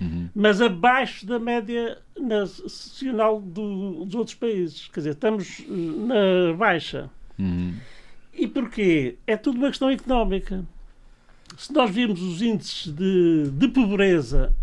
[0.00, 0.28] uhum.
[0.34, 4.88] mas abaixo da média nacional do, dos outros países.
[4.88, 7.08] Quer dizer, estamos eh, na baixa.
[7.38, 7.74] Uhum.
[8.34, 9.16] E porquê?
[9.26, 10.64] É tudo uma questão económica.
[11.56, 14.54] Se nós virmos os índices de, de pobreza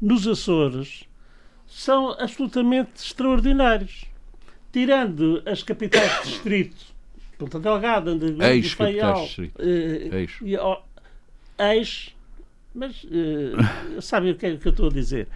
[0.00, 1.04] nos Açores,
[1.66, 4.06] são absolutamente extraordinários.
[4.72, 6.98] Tirando as capitais de distrito
[7.38, 10.38] Ponta Delgada, Andalucía, Ex, Faial, uh, ex.
[10.60, 10.78] Oh,
[11.62, 12.16] ex,
[12.74, 15.28] mas uh, sabem o que é que eu estou a dizer.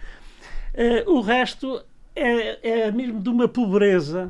[0.73, 1.81] Uh, o resto
[2.13, 4.29] é, é mesmo de uma pobreza,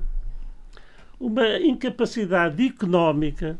[1.20, 3.58] uma incapacidade económica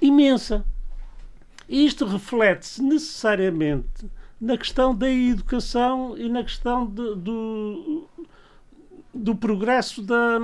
[0.00, 0.62] imensa.
[1.72, 4.06] E isto reflete-se necessariamente
[4.38, 8.08] na questão da educação e na questão de, do,
[9.14, 10.38] do progresso da,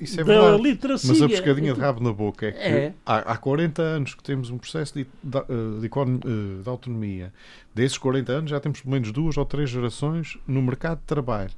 [0.00, 0.62] isso é verdade.
[0.62, 1.10] literacia.
[1.10, 2.94] Mas a pescadinha de rabo na boca é que é.
[3.06, 5.30] Há, há 40 anos que temos um processo de, de,
[5.80, 7.32] de, eh, de, autonomia.
[7.72, 11.52] Desses 40 anos já temos pelo menos duas ou três gerações no mercado de trabalho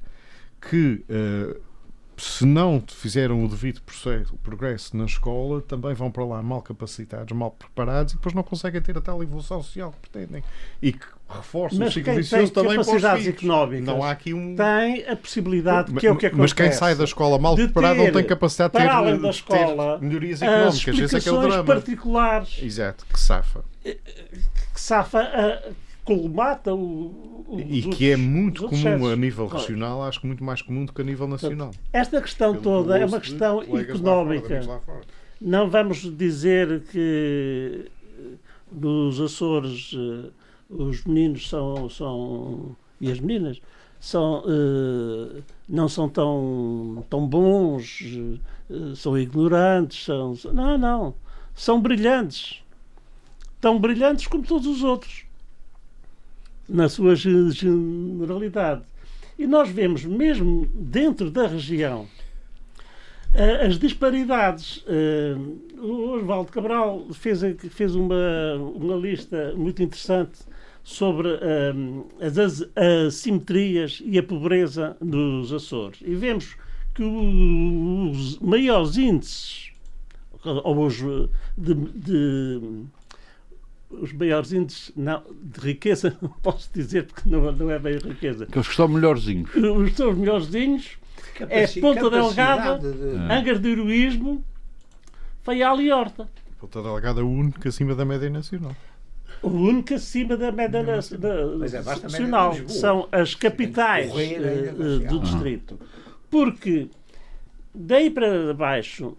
[0.61, 1.61] que uh,
[2.17, 7.31] se não fizeram o devido processo, progresso na escola, também vão para lá mal capacitados,
[7.37, 10.43] mal preparados e depois não conseguem ter a tal evolução social que pretendem.
[10.81, 14.55] E que reforça mas o ciclo vicioso também capacidades económicas não há aqui um...
[14.55, 16.41] tem a possibilidade, que é o que acontece.
[16.41, 19.99] Mas quem sai da escola mal preparado não tem capacidade de ter, além da escola,
[19.99, 20.99] melhorias económicas.
[20.99, 21.63] Esse é que é o drama.
[21.63, 22.59] particulares.
[22.63, 23.63] Exato, que safa.
[23.83, 30.21] Que safa a colmata o, o, e que é muito comum a nível regional, acho
[30.21, 31.71] que muito mais comum do que a nível nacional.
[31.91, 34.61] Esta questão Pelo toda é uma questão económica.
[34.63, 35.01] Fora,
[35.41, 37.91] não vamos dizer que
[38.71, 40.29] nos Açores eh,
[40.69, 43.61] os meninos são, são e as meninas
[43.99, 48.01] são, uh, não são tão, tão bons,
[48.69, 51.13] uh, são ignorantes, são, não, não,
[51.53, 52.63] são brilhantes,
[53.59, 55.26] tão brilhantes como todos os outros
[56.67, 58.81] na sua generalidade.
[59.37, 62.07] E nós vemos, mesmo dentro da região,
[63.65, 64.83] as disparidades.
[64.87, 65.35] Eh,
[65.77, 70.39] o Oswaldo Cabral fez, fez uma, uma lista muito interessante
[70.83, 71.73] sobre eh,
[72.25, 72.37] as
[73.07, 75.99] assimetrias e a pobreza dos Açores.
[76.03, 76.55] E vemos
[76.95, 79.71] que os maiores índices,
[80.43, 80.97] os
[81.57, 82.61] de, de
[83.89, 88.45] os maiores índices não, de riqueza, não posso dizer porque não, não é bem riqueza.
[88.45, 89.49] Que os que estão melhorzinhos.
[89.55, 90.97] Os que melhorzinhos
[91.49, 93.31] é Ponta Delgada, de...
[93.31, 94.43] Angas de Heroísmo,
[95.43, 96.27] Faial e Horta.
[96.59, 98.75] Ponta Delgada única acima da média nacional.
[99.41, 102.53] o único acima da média é, nacional.
[102.67, 105.79] São as capitais uh, do distrito.
[106.29, 106.89] Porque
[107.73, 109.15] daí para baixo,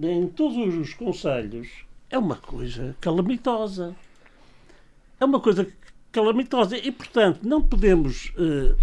[0.00, 1.68] em todos os conselhos,
[2.08, 3.94] é uma coisa calamitosa.
[5.20, 5.66] É uma coisa
[6.12, 6.76] calamitosa.
[6.76, 8.76] E, portanto, não podemos uh,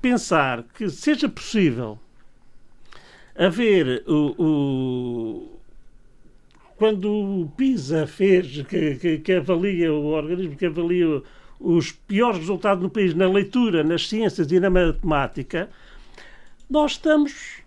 [0.00, 1.98] pensar que seja possível
[3.36, 5.56] haver o, o
[6.76, 11.22] quando o PISA fez, que, que, que, avalia, o organismo que avalia
[11.58, 15.70] os piores resultados no país na leitura, nas ciências e na matemática,
[16.68, 17.62] nós estamos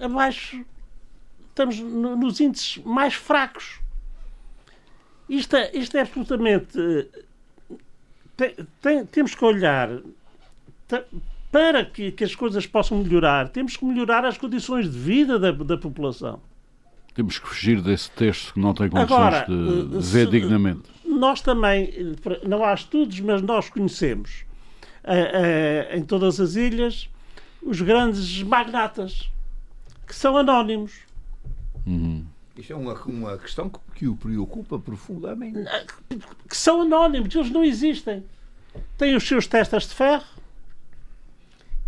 [0.00, 0.64] abaixo,
[1.48, 3.80] estamos no, nos índices mais fracos.
[5.28, 6.78] Isto é, isto é absolutamente.
[8.36, 9.90] Tem, tem, temos que olhar
[11.50, 15.52] para que, que, as coisas possam melhorar, temos que melhorar as condições de vida da,
[15.52, 16.40] da população.
[17.14, 20.82] Temos que fugir desse texto que não tem condições Agora, de eh, ver dignamente.
[21.04, 22.16] Nós também,
[22.48, 24.46] não há estudos, mas nós conhecemos
[25.04, 27.10] eh, eh, em todas as ilhas
[27.62, 29.30] os grandes magnatas
[30.06, 30.92] que são anónimos.
[31.86, 32.24] Uhum.
[32.56, 35.58] Isto é uma, uma questão que, que, o preocupa profundamente.
[36.48, 38.24] Que são anónimos, eles não existem.
[38.98, 40.24] Têm os seus testas de ferro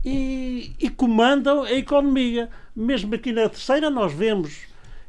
[0.04, 2.48] e, e comandam a economia.
[2.74, 4.62] Mesmo aqui na terceira, nós vemos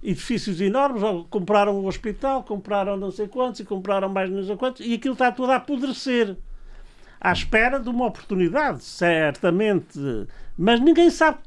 [0.04, 4.86] edifícios enormes, compraram um hospital, compraram não sei quantos e compraram mais não sei quantos,
[4.86, 6.36] e aquilo está tudo a apodrecer.
[7.20, 10.00] À espera de uma oportunidade, certamente.
[10.58, 11.40] Mas ninguém sabe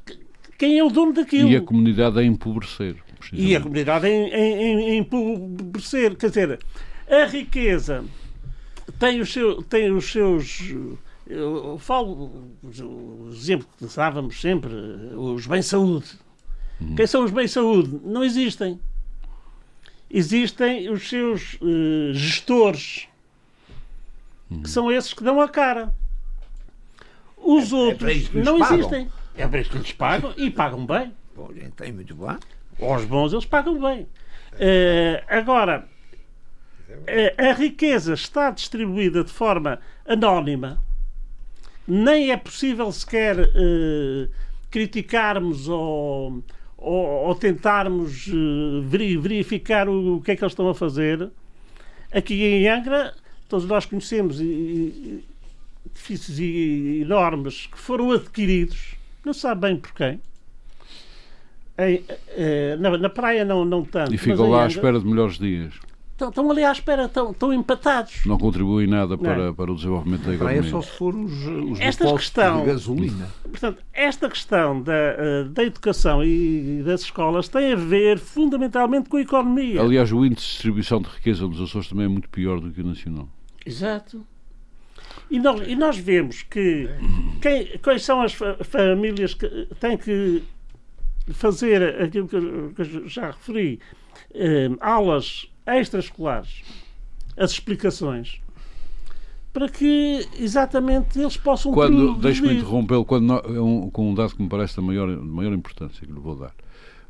[0.57, 1.47] quem é o dono daquilo.
[1.47, 2.97] E a comunidade a empobrecer.
[3.31, 6.15] E a comunidade a, a, a empobrecer.
[6.15, 6.59] Quer dizer,
[7.09, 8.03] a riqueza
[8.97, 10.73] tem os, seu, tem os seus.
[11.27, 14.73] Eu falo, o exemplo que dávamos sempre,
[15.15, 16.17] os bens-saúde
[16.79, 16.95] Uhum.
[16.95, 17.99] Quem são os bens-saúde?
[18.03, 18.79] Não existem.
[20.09, 23.07] Existem os seus uh, gestores,
[24.49, 24.63] uhum.
[24.63, 25.93] que são esses que dão a cara.
[27.37, 28.77] Os é, é outros é não pagam.
[28.77, 29.11] existem.
[29.35, 31.13] É para isso que lhes pagam e pagam bem.
[31.35, 32.35] Bom, tem muito bom.
[32.81, 34.03] Aos bons eles pagam bem.
[34.53, 35.87] Uh, agora,
[37.37, 40.81] a, a riqueza está distribuída de forma anónima.
[41.87, 44.29] Nem é possível sequer uh,
[44.69, 46.43] criticarmos ou
[46.81, 51.29] ou, ou tentarmos uh, verificar o, o, que é que eles estão a fazer.
[52.11, 53.13] Aqui em Angra,
[53.47, 60.19] todos nós conhecemos edifícios enormes que foram adquiridos, não sabe bem por quem.
[61.79, 62.03] Em,
[62.35, 64.13] eh, na, na, praia não, não tanto.
[64.13, 65.73] E ficam lá Angra, à espera de melhores dias.
[66.11, 68.25] Estão, estão ali à espera, estão, estão empatados.
[68.25, 70.59] Não contribuem nada para, para o desenvolvimento da economia.
[70.59, 73.29] É só se for os, os esta questão, de gasolina.
[73.43, 79.15] Portanto, esta questão da, eh, da educação e das escolas tem a ver fundamentalmente com
[79.15, 79.81] a economia.
[79.81, 82.81] Aliás, o índice de distribuição de riqueza nos Açores também é muito pior do que
[82.81, 83.29] o nacional.
[83.65, 84.21] Exato.
[85.31, 86.89] E nós, e nós vemos que
[87.41, 89.47] quem, quais são as famílias que
[89.79, 90.43] têm que
[91.33, 93.79] fazer aquilo que eu já referi,
[94.33, 96.63] eh, aulas extraescolares,
[97.37, 98.41] as explicações,
[99.51, 104.41] para que exatamente eles possam quando Deixe-me interrompê-lo quando é um, com um dado que
[104.41, 106.53] me parece da maior, maior importância que lhe vou dar.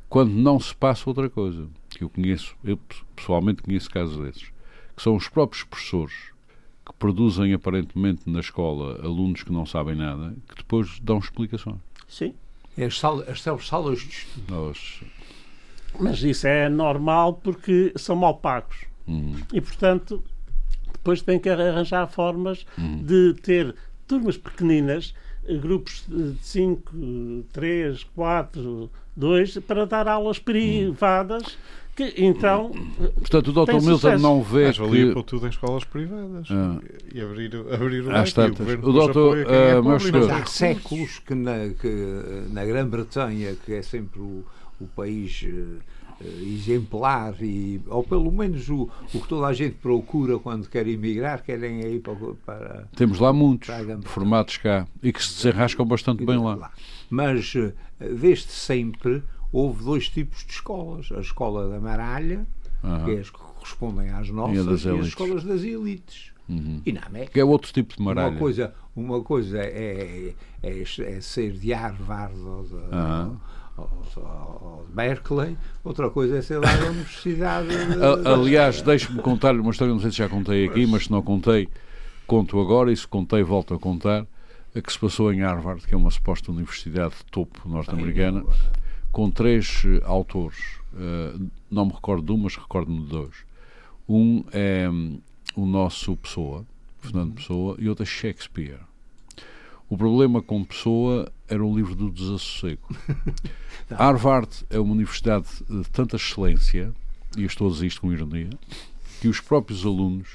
[0.07, 2.79] Quando não se passa outra coisa, que eu conheço, eu
[3.15, 4.51] pessoalmente conheço casos desses,
[4.95, 6.15] que são os próprios professores
[6.85, 11.77] que produzem aparentemente na escola alunos que não sabem nada, que depois dão explicações.
[12.07, 12.33] Sim.
[12.85, 14.53] As, salas, as salas de estudo.
[14.53, 15.01] Nós,
[15.99, 18.85] mas isso é normal porque são mal pagos.
[19.07, 19.35] Uhum.
[19.53, 20.23] E, portanto,
[20.93, 23.03] depois tem que arranjar formas uhum.
[23.03, 23.75] de ter
[24.07, 25.13] turmas pequeninas,
[25.61, 31.57] grupos de 5, 3, 4, 2, para dar aulas privadas.
[31.99, 32.71] Que, então,
[33.17, 33.85] Portanto, o Dr.
[33.85, 35.11] Milton não vê Mas que...
[35.11, 36.79] para tudo em escolas privadas ah.
[37.13, 38.65] e abrir, abrir o Às tantas.
[38.65, 39.19] O, o Dr.
[39.19, 44.45] Uh, Mas há séculos que na, que na Grã-Bretanha, que é sempre o
[44.79, 50.39] o país uh, exemplar, e, ou pelo menos o, o que toda a gente procura
[50.39, 52.15] quando quer emigrar, querem ir para.
[52.45, 53.69] para Temos lá muitos
[54.05, 56.55] formados cá e que se desenrascam bastante bem lá.
[56.55, 56.71] lá.
[57.09, 57.53] Mas
[57.99, 62.45] desde sempre houve dois tipos de escolas: a escola da Maralha,
[62.83, 63.05] uhum.
[63.05, 66.31] que é as que correspondem às nossas, e, e as escolas das elites.
[66.47, 66.81] Uhum.
[66.85, 67.33] E na América.
[67.33, 68.31] Que é outro tipo de maralha.
[68.31, 70.33] Uma coisa, uma coisa é,
[70.63, 73.37] é, é ser de Harvard ou de, uhum
[74.17, 77.67] ao, Berkeley, outra coisa é ser lá da Universidade.
[78.21, 78.27] De...
[78.27, 81.69] Aliás, deixe-me contar-lhe uma história, não sei se já contei aqui, mas se não contei,
[82.27, 84.25] conto agora, e se contei, volto a contar,
[84.75, 88.43] a que se passou em Harvard, que é uma suposta universidade de topo norte-americana,
[89.19, 90.55] com três uh, autores.
[90.93, 93.35] Uh, não me recordo de um, mas recordo-me de dois.
[94.07, 95.19] Um é um,
[95.57, 96.65] o nosso Pessoa,
[97.01, 98.79] Fernando Pessoa, e outra Shakespeare.
[99.89, 102.95] O problema com Pessoa era o livro do desassossego.
[103.91, 106.93] Harvard é uma universidade de tanta excelência,
[107.35, 108.51] e eu estou a dizer isto com ironia,
[109.19, 110.29] que os próprios alunos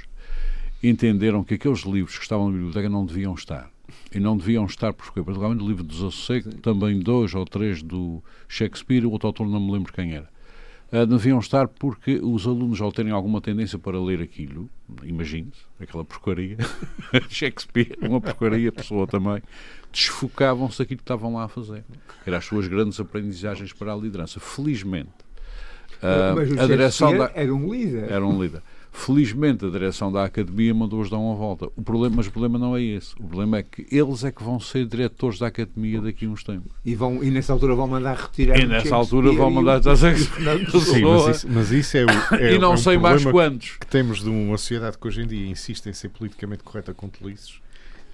[0.82, 3.70] entenderam que aqueles livros que estavam na biblioteca não deviam estar.
[4.15, 8.23] E não deviam estar, porque, particularmente o livro do Desassossego, também dois ou três do
[8.49, 10.33] Shakespeare, o outro autor não me lembro quem era.
[10.93, 14.71] Uh, deviam estar porque os alunos, ao terem alguma tendência para ler aquilo,
[15.03, 16.57] imagine-se, aquela porcaria,
[17.29, 19.43] Shakespeare, uma porcaria, pessoa também,
[19.91, 21.85] desfocavam-se daquilo que estavam lá a fazer.
[22.25, 24.39] Eram as suas grandes aprendizagens para a liderança.
[24.39, 25.11] Felizmente,
[26.01, 27.33] uh, a direção da...
[27.35, 28.13] era um líder.
[28.13, 28.63] Era um líder.
[28.97, 31.69] Felizmente a direção da academia mandou-os dar uma volta.
[31.75, 33.13] O problema, mas o problema não é esse.
[33.15, 36.45] O problema é que eles é que vão ser diretores da academia daqui a uns
[36.45, 36.73] tempos.
[36.85, 39.97] E, vão, e nessa altura vão mandar retirar E nessa altura vão mandar o...
[39.97, 42.35] Sim, mas isso, mas isso é o.
[42.37, 43.77] É, e não é um sei mais quantos.
[43.81, 47.09] Que temos de uma sociedade que hoje em dia insiste em ser politicamente correta com
[47.09, 47.65] tolices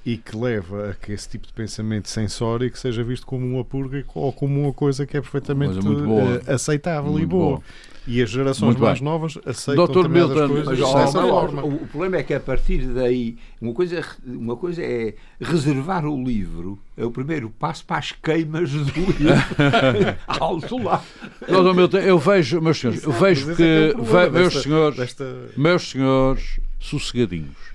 [0.04, 4.02] e que leva a que esse tipo de pensamento sensórico seja visto como uma purga
[4.14, 7.44] ou como uma coisa que é perfeitamente uh, aceitável muito e boa.
[7.44, 7.62] boa.
[8.10, 9.08] E as gerações Muito mais bem.
[9.08, 10.08] novas aceitam Dr.
[10.08, 11.62] Milton, coisas mas, dessa forma.
[11.62, 16.20] O, o, problema é que a partir daí, uma coisa, uma coisa é reservar o
[16.20, 20.16] livro, é o primeiro passo para as queimas do livro.
[20.26, 21.04] Alto lá.
[21.40, 21.72] Dr.
[21.72, 25.48] Milton, eu vejo, meus senhores, eu vejo que, é que meus senhores, desta...
[25.56, 27.70] meus senhores, sossegadinhos.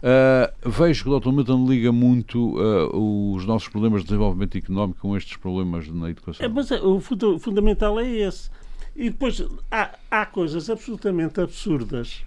[0.00, 1.32] Uh, vejo que o Dr.
[1.32, 6.44] Milton liga muito uh, os nossos problemas de desenvolvimento económico com estes problemas na educação.
[6.44, 8.50] É, mas é, o fundamental é esse.
[8.98, 9.40] E depois
[9.70, 12.24] há, há coisas absolutamente absurdas.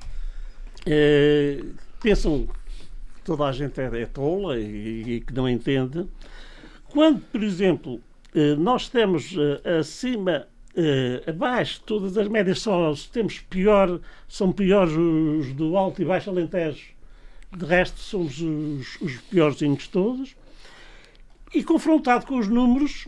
[0.86, 1.62] É,
[2.02, 2.48] pensam
[3.16, 6.08] que toda a gente é, é tola e, e, que não entende.
[6.88, 8.02] Quando, por exemplo,
[8.34, 10.48] eh, nós temos eh, acima,
[11.28, 16.94] abaixo, todas as médias só temos pior, são piores os do Alto e Baixo Alentejo.
[17.56, 20.36] De resto, somos os, os piorzinhos todos.
[21.54, 23.08] E confrontado com os números,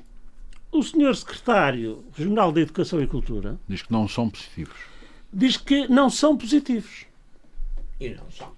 [0.74, 4.76] o senhor secretário regional da Educação e Cultura diz que não são positivos.
[5.32, 7.06] Diz que não são positivos.
[8.00, 8.52] E não são.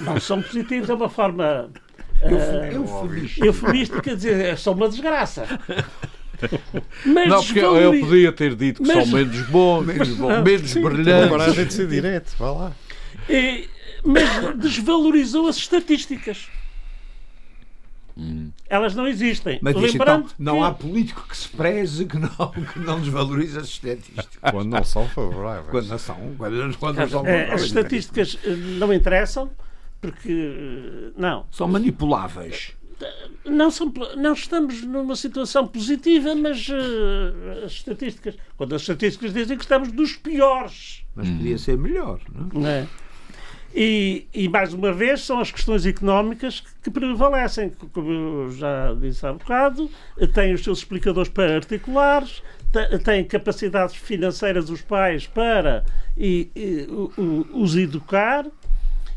[0.00, 1.70] Não são positivos, é uma forma
[2.22, 5.46] uh, eufemística, quer dizer, são uma desgraça.
[7.04, 9.08] Mas não, porque eu podia ter dito que mas...
[9.08, 11.24] são menos bons, menos, bons, menos brilhantes.
[11.24, 12.72] Agora a gente ser direto, vá lá.
[13.26, 13.68] E,
[14.04, 16.48] mas desvalorizou as estatísticas.
[18.16, 18.50] Hum.
[18.68, 19.58] Elas não existem.
[19.60, 20.62] Mas Lembrando então, não que...
[20.62, 24.26] há político que se preze que não, que não desvalorize as estatísticas.
[24.50, 25.70] Quando não são favoráveis.
[25.70, 27.52] Quando não são, quando, quando não são é, favoráveis.
[27.52, 29.50] As estatísticas eh, não interessam
[30.00, 31.44] porque eh, não.
[31.50, 32.72] São manipuláveis.
[33.44, 38.36] Não, são, não estamos numa situação positiva, mas uh, as estatísticas.
[38.56, 41.04] Quando as estatísticas dizem que estamos dos piores.
[41.14, 42.18] Mas podia ser melhor,
[42.54, 42.86] não é?
[43.78, 47.70] E, e, mais uma vez, são as questões económicas que prevalecem.
[47.92, 49.90] Como eu já disse há bocado,
[50.32, 52.42] têm os seus explicadores para articulares,
[53.04, 55.84] têm capacidades financeiras os pais para
[56.16, 56.88] e, e,
[57.52, 58.46] os educar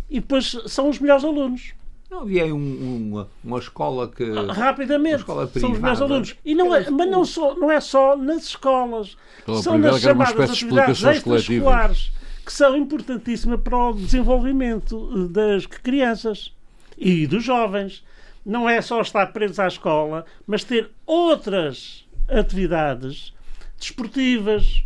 [0.10, 1.74] e depois são os melhores alunos.
[2.12, 4.24] Não havia um, uma, uma escola que.
[4.24, 6.36] Ah, rapidamente, escola são os melhores alunos.
[6.44, 9.16] E não é, mas não, só, não é só nas escolas,
[9.64, 12.19] são nas chamadas atividades extraescolares
[12.50, 16.52] que são importantíssimas para o desenvolvimento das crianças
[16.98, 18.04] e dos jovens.
[18.44, 23.36] Não é só estar presos à escola, mas ter outras atividades
[23.78, 24.84] desportivas,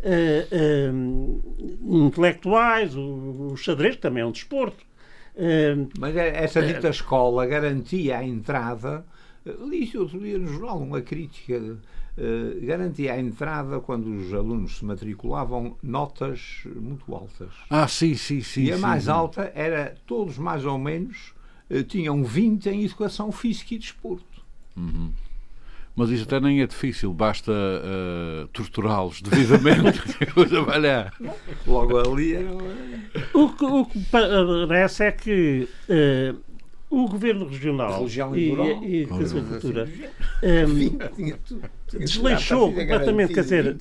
[0.00, 4.84] uh, uh, intelectuais, o, o, xadrez, que também é um desporto.
[5.36, 9.06] Uh, mas é, essa dita escola garantia a entrada.
[9.46, 11.76] Li outro dia no jornal, uma crítica eh,
[12.62, 17.52] garantia a entrada quando os alunos se matriculavam notas muito altas.
[17.68, 18.64] Ah, sim, sim, sim.
[18.64, 19.10] E a sim, mais sim.
[19.10, 21.34] alta era, todos mais ou menos,
[21.70, 24.42] uh, tinham 20 em educação física e desporto.
[24.76, 25.12] Uhum.
[25.94, 29.98] Mas isso até nem é difícil, basta uh, torturá-los devidamente
[30.48, 31.14] trabalhar.
[31.66, 32.50] Logo ali era...
[33.32, 33.98] o, que, o que
[34.68, 36.38] parece é que uh,
[36.90, 38.50] o governo regional e,
[38.84, 39.88] e, e a cultura
[40.44, 41.62] um,
[41.92, 43.76] desleixou completamente, quer dizer,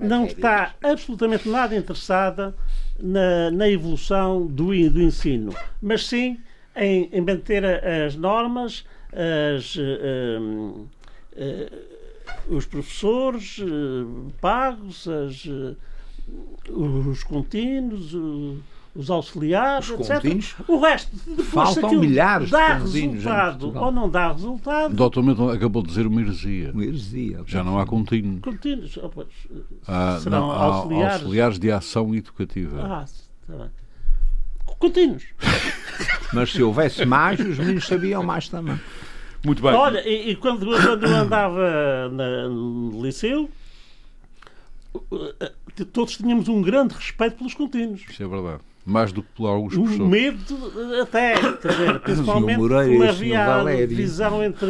[0.00, 2.54] não está absolutamente nada interessada
[2.98, 6.38] na, na evolução do, do ensino, mas sim
[6.76, 10.88] em, em manter as normas, as, um, uh,
[11.36, 11.70] eh,
[12.48, 15.76] os professores uh, pagos, as, uh,
[16.68, 18.12] os contínuos,
[18.94, 20.54] os auxiliares, os etc.
[20.68, 24.92] O resto, depois, faltam milhares dá resultado ou não dá resultado.
[24.92, 26.70] O doutor Milton acabou de dizer uma heresia.
[26.72, 27.42] Uma heresia.
[27.46, 28.40] Já não há contínuos.
[28.40, 28.96] Contínuos.
[29.02, 29.28] Oh, pois,
[29.88, 31.14] ah, serão não, auxiliares.
[31.14, 32.82] auxiliares de ação educativa.
[32.82, 33.70] Ah, está bem.
[34.78, 35.24] Contínuos.
[36.32, 38.78] Mas se houvesse mais, os meninos sabiam mais também.
[39.44, 39.72] Muito bem.
[39.72, 43.50] Olha, e, e quando, quando eu andava na, no liceu,
[45.92, 48.02] todos tínhamos um grande respeito pelos contínuos.
[48.08, 48.62] Isso é verdade.
[48.84, 49.74] Mais do que por alguns.
[49.76, 54.66] Um medo até, dizer, principalmente quando havia a divisão entre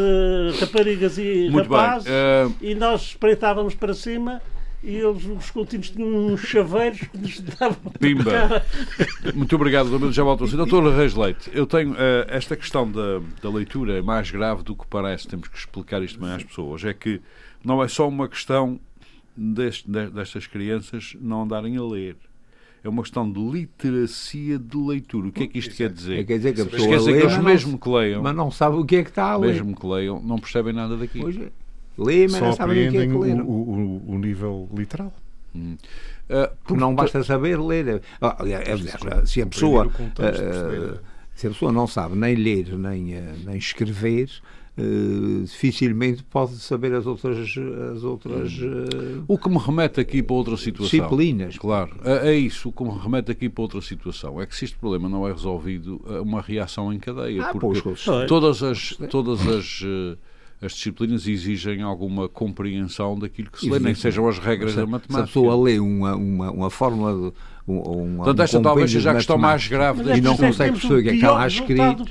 [0.60, 2.54] raparigas e Muito rapazes uh...
[2.60, 4.40] e nós espreitávamos para cima
[4.84, 7.90] e eles, os contínuos tinham uns chaveiros que nos davam.
[7.98, 8.62] Pimba!
[9.34, 10.14] Muito obrigado, Domingos.
[10.14, 10.56] Já volto assim.
[10.56, 14.76] Doutor Reis Leite, eu tenho uh, esta questão da, da leitura é mais grave do
[14.76, 15.26] que parece.
[15.26, 16.84] Temos que explicar isto bem às pessoas.
[16.84, 17.22] É que
[17.64, 18.78] não é só uma questão
[19.34, 22.16] deste, destas crianças não andarem a ler
[22.84, 25.28] é uma questão de literacia de leitura.
[25.28, 26.18] O que é que isto quer dizer?
[26.18, 28.50] É, quer dizer que a pessoa quer dizer que eles mesmo que leiam, mas não
[28.50, 29.54] sabe o que é que está a ler.
[29.54, 31.18] Mesmo que leiam, não percebem nada daqui.
[31.18, 31.50] Pois é.
[31.96, 33.46] Lê, mas Só não sabem o que é que leram.
[33.46, 35.12] O, o, o nível literal.
[35.56, 35.76] Hum.
[36.28, 38.02] Uh, porque não basta saber ler.
[38.20, 38.36] Ah,
[39.24, 40.98] se a pessoa uh,
[41.34, 44.28] se a pessoa não sabe nem ler nem, uh, nem escrever,
[44.76, 47.38] Uh, dificilmente pode saber as outras
[47.92, 50.98] as outras uh, o que me remete aqui para outra situação.
[50.98, 51.56] disciplinas.
[51.56, 51.92] Claro.
[52.04, 54.40] É, é, isso o que me remete aqui para outra situação.
[54.40, 58.04] É que se este problema não é resolvido uma reação em cadeia ah, porque pois,
[58.26, 60.18] todas as todas as uh,
[60.60, 64.86] as disciplinas exigem alguma compreensão daquilo que se lê, nem sejam as regras se, da
[64.86, 65.14] matemática.
[65.14, 67.36] Se a pessoa lê uma, uma, uma fórmula de,
[67.68, 71.00] um, uma, Portanto, esta um talvez seja a questão mais grave e não consegue perceber
[71.00, 72.04] o que é que ela escrito.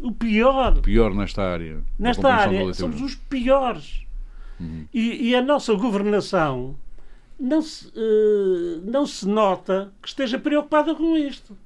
[0.00, 0.78] O pior.
[0.78, 1.82] O pior nesta área.
[1.98, 4.06] Nesta área, somos os piores.
[4.60, 4.86] Uhum.
[4.92, 6.74] E, e, a nossa governação
[7.38, 11.56] não se, uh, não se nota que esteja preocupada com isto.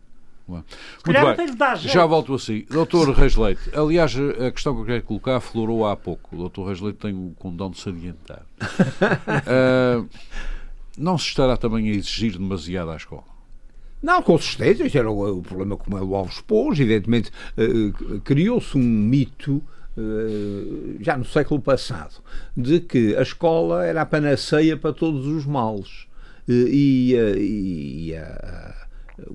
[0.46, 0.66] Muito
[1.06, 1.76] bem.
[1.88, 2.66] Já volto assim.
[2.68, 6.34] Doutor Reis Leite, aliás, a questão que eu quero colocar aflorou há pouco.
[6.34, 8.42] O doutor Reis Leite tem o condão de se adiantar.
[8.60, 10.08] uh,
[10.98, 13.31] não se estará também a exigir demasiado à escola?
[14.02, 18.76] Não, com certeza, esse era o, o problema como o Alves pôs, evidentemente uh, criou-se
[18.76, 19.62] um mito
[19.96, 22.14] uh, já no século passado
[22.56, 26.06] de que a escola era a panaceia para todos os males.
[26.48, 28.81] Uh, e, e a,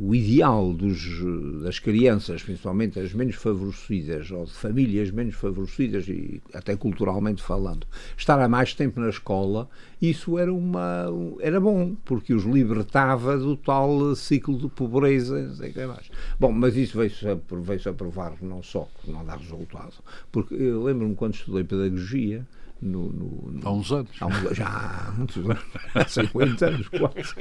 [0.08, 1.22] o ideal dos,
[1.62, 7.86] das crianças, principalmente as menos favorecidas, ou de famílias menos favorecidas, e até culturalmente falando,
[8.16, 9.70] estar há mais tempo na escola,
[10.02, 11.08] isso era, uma,
[11.42, 15.54] era bom, porque os libertava do tal ciclo de pobreza.
[15.56, 16.10] Sei que mais.
[16.40, 19.96] Bom, mas isso veio-se a, veio a provar não só que não dá resultado,
[20.32, 22.48] porque eu lembro-me quando estudei pedagogia,
[22.82, 24.12] no, no, há uns anos.
[24.20, 25.64] Há uns, já há muitos anos,
[25.96, 27.34] há 50 anos quase.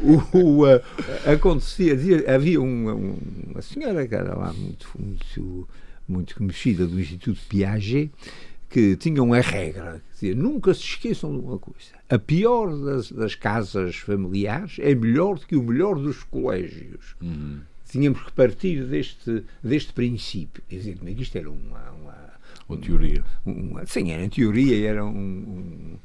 [0.00, 0.80] O, o uh,
[1.26, 1.94] acontecia,
[2.32, 5.68] havia uma, uma senhora que era lá muito, muito,
[6.08, 8.12] muito conhecida do Instituto Piaget
[8.68, 11.92] que tinha uma regra, dizia, nunca se esqueçam de uma coisa.
[12.08, 17.16] A pior das, das casas familiares é melhor do que o melhor dos colégios.
[17.20, 17.60] Uhum.
[17.88, 20.62] Tínhamos que partir deste, deste princípio.
[20.70, 22.27] Evidentemente que isto era uma, uma
[22.68, 23.24] ou teoria?
[23.46, 25.98] Um, sim, era em teoria, era um,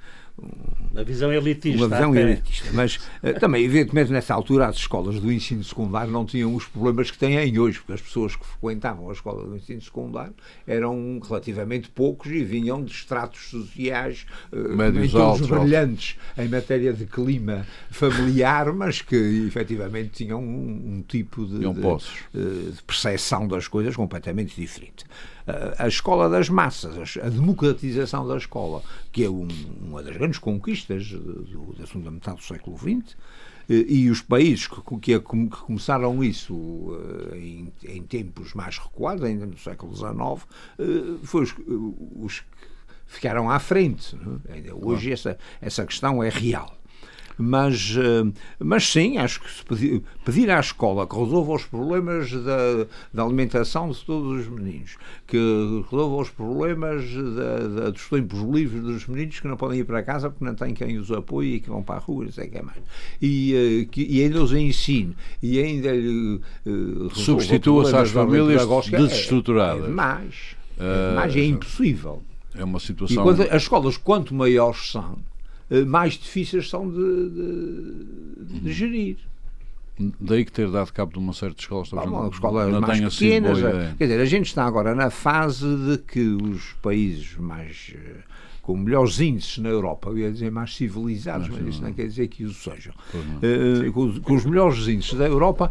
[0.94, 1.86] uma visão elitista.
[1.86, 2.70] Uma visão elitista.
[2.72, 7.10] Mas uh, também, evidentemente, nessa altura, as escolas do ensino secundário não tinham os problemas
[7.10, 10.36] que têm hoje, porque as pessoas que frequentavam a escola do ensino secundário
[10.68, 16.46] eram relativamente poucos e vinham de estratos sociais uh, Médios altos, brilhantes altos.
[16.46, 19.16] em matéria de clima familiar, mas que
[19.48, 21.98] efetivamente tinham um, um tipo de, de, uh,
[22.72, 25.06] de percepção das coisas completamente diferente
[25.78, 28.82] a escola das massas, a democratização da escola,
[29.12, 29.48] que é um,
[29.82, 33.16] uma das grandes conquistas do, da segunda metade do século XX,
[33.70, 36.98] eh, e os países que, que, que começaram isso
[37.32, 40.48] eh, em, em, tempos mais recuados, ainda no século XIX,
[40.80, 41.56] eh, foi os,
[42.16, 42.46] os que
[43.06, 44.18] ficaram à frente.
[44.48, 44.74] É?
[44.74, 46.78] Hoje essa, essa questão é real.
[47.38, 52.32] Mas, eh, mas sim, acho que se pedir, pedir à escola que resolva os problemas
[52.32, 55.38] da, da alimentação de todos os meninos, que
[55.90, 60.04] resolva os problemas da, da, dos tempos livres dos meninos que não podem ir para
[60.04, 62.48] casa porque não têm quem os apoie e que vão para a rua, não sei
[62.48, 62.82] o que é mais.
[63.22, 69.86] E, eh, que, e ainda os ensine e ainda lhe uh, substitua-se às famílias desestruturadas.
[69.86, 70.36] É, é mais.
[70.80, 72.22] É, mais, é impossível.
[72.56, 73.22] É uma situação.
[73.22, 75.33] E quando, as escolas, quanto maiores são, eh,
[75.88, 79.18] mais difíceis são de, de, de gerir.
[80.20, 83.60] Daí que ter dado cabo de uma certa escola, estamos não, escolas não mais pequenas.
[83.98, 88.24] Quer dizer, a gente está agora na fase de que os países mais eh,
[88.64, 92.08] com melhores índices na Europa, eu ia dizer mais civilizados, mas, mas isso não quer
[92.08, 92.94] dizer que os sejam.
[93.14, 95.70] Uh, com, com, os melhores índices da Europa,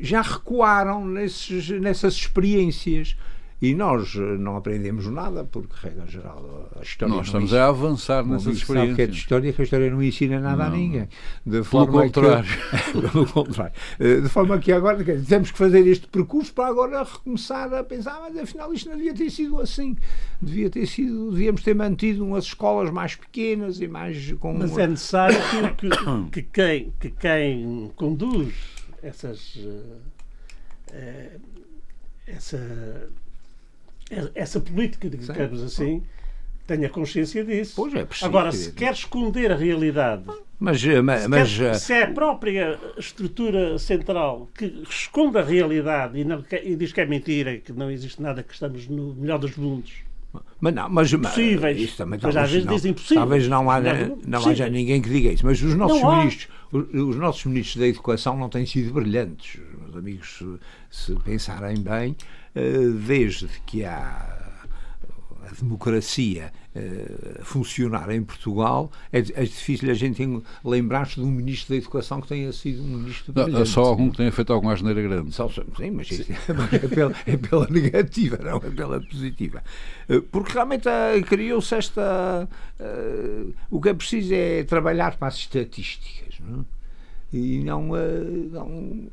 [0.00, 3.16] já recuaram nesses, nessas experiências
[3.62, 7.14] E nós não aprendemos nada, porque, regra geral, a história.
[7.14, 8.88] Nós estamos ensina, a avançar nessas experiências.
[8.88, 10.72] Sabe que é de história, que a história não ensina nada não.
[10.72, 11.08] a ninguém.
[11.46, 12.50] De Pelo contrário.
[12.90, 13.72] Que, pelo contrário.
[14.00, 18.36] De forma que agora temos que fazer este percurso para agora recomeçar a pensar, mas
[18.36, 19.96] afinal isto não devia ter sido assim.
[20.40, 24.54] Devia ter sido, devíamos ter mantido umas escolas mais pequenas e mais com.
[24.54, 25.38] Mas é necessário
[25.76, 28.52] que, que, que quem, que quem conduz
[29.00, 29.54] essas.
[29.54, 30.10] Uh,
[32.26, 32.58] essa
[34.34, 36.02] essa política, digamos assim,
[36.66, 37.74] tenha consciência disso.
[37.76, 40.24] Pois é, preciso, Agora, se quer esconder a realidade,
[40.58, 46.20] mas, eh, mas, se, quer, se, é a própria estrutura central que esconde a realidade
[46.20, 49.38] e, não, e, diz que é mentira, que não existe nada, que estamos no melhor
[49.38, 49.92] dos mundos.
[50.60, 51.78] Mas não, mas, Possíveis.
[51.78, 53.22] Isso também, mas às vezes dizem impossível.
[53.22, 55.44] Talvez não haja, não haja ninguém que diga isso.
[55.44, 59.60] Mas os nossos ministros, os, os, nossos ministros da educação não têm sido brilhantes.
[59.82, 64.42] Meus amigos, se, se pensarem bem, eh, desde que há
[65.52, 70.22] a democracia uh, funcionar em Portugal, é, é, difícil a gente
[70.64, 73.68] lembrar-se de um ministro da Educação que tenha sido um ministro não, brilhante.
[73.68, 75.32] Só algum que tenha feito alguma asneira grande.
[75.32, 76.24] Só, sim, mas, sim.
[76.56, 79.62] mas é, pela, é, pela, negativa, não é pela positiva.
[80.08, 82.48] Uh, porque realmente uh, criou-se esta...
[83.70, 86.64] o que é preciso é trabalhar para as estatísticas, não é?
[87.34, 87.86] E não,
[88.50, 89.10] não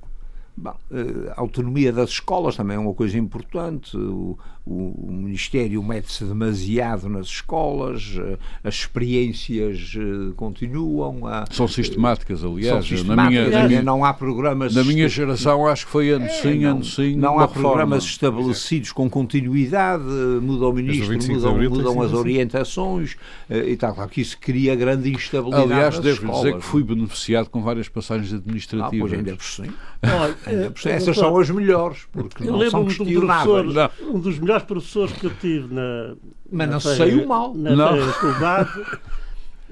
[0.61, 3.95] Bom, eh, a autonomia das escolas também é uma coisa importante.
[3.95, 11.25] O, o, o Ministério mete-se demasiado nas escolas, eh, as experiências eh, continuam.
[11.25, 12.85] A, são sistemáticas, aliás.
[12.85, 14.75] São sistemáticas, na minha, não há programas.
[14.75, 17.15] Na minha geração, acho que foi ano é, sim, ano sim.
[17.15, 20.03] Não há programas estabelecidos com continuidade,
[20.41, 23.15] muda o ministro, mudam, mudam as orientações
[23.49, 23.95] e tal.
[23.95, 25.71] Claro que isso cria grande instabilidade.
[25.71, 28.93] Aliás, devo dizer que fui beneficiado com várias passagens administrativas.
[28.93, 29.71] Ah, pois ainda por sim.
[30.03, 33.75] Olha, é, essas são as melhores, porque eu não são questionáveis.
[34.01, 36.15] Um, um dos melhores professores que eu tive na.
[36.51, 37.53] Mas na não feira, saiu mal.
[37.53, 38.13] Na não.
[38.13, 38.69] Feira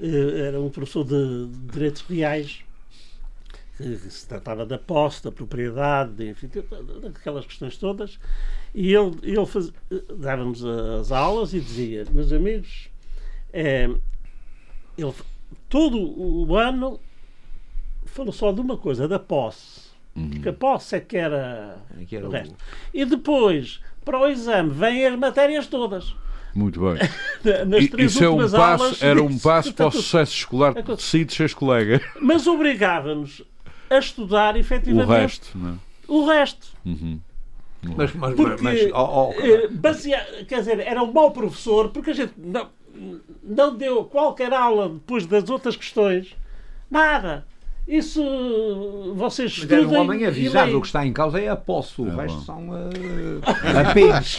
[0.00, 2.62] eh, era um professor de direitos reais
[3.76, 6.50] que se tratava da posse, da propriedade, enfim,
[7.00, 8.18] daquelas questões todas.
[8.74, 9.72] E ele, ele
[10.18, 12.88] dava-nos as aulas e dizia: Meus amigos,
[13.52, 13.88] é,
[14.96, 15.14] ele,
[15.68, 17.00] todo o ano
[18.06, 19.87] falou só de uma coisa, da posse.
[20.18, 20.42] Uhum.
[20.42, 22.54] Que a posse é que era, é que era o resto.
[22.92, 26.14] E depois, para o exame, vêm as matérias todas.
[26.54, 26.98] Muito bem.
[27.66, 31.02] Nas três Isso é um passo, aulas, era um passo para o sucesso escolar de
[31.02, 32.02] si de seus colegas.
[32.20, 33.42] Mas obrigava-nos
[33.88, 35.58] a estudar efetivamente o resto.
[35.58, 35.74] Não é?
[36.08, 36.66] O resto.
[36.84, 37.20] Uhum.
[37.96, 42.10] Mas, mas, porque, mas, oh, oh, eh, baseia, quer dizer, era um mau professor porque
[42.10, 42.70] a gente não,
[43.40, 46.34] não deu qualquer aula depois das outras questões.
[46.90, 47.46] Nada.
[47.88, 48.22] Isso
[49.16, 49.86] vocês Mas estudem.
[49.86, 52.44] um homem avisado, o que está em causa é a posse, o é resto bom.
[52.44, 53.40] são uh,
[53.88, 54.38] apenas.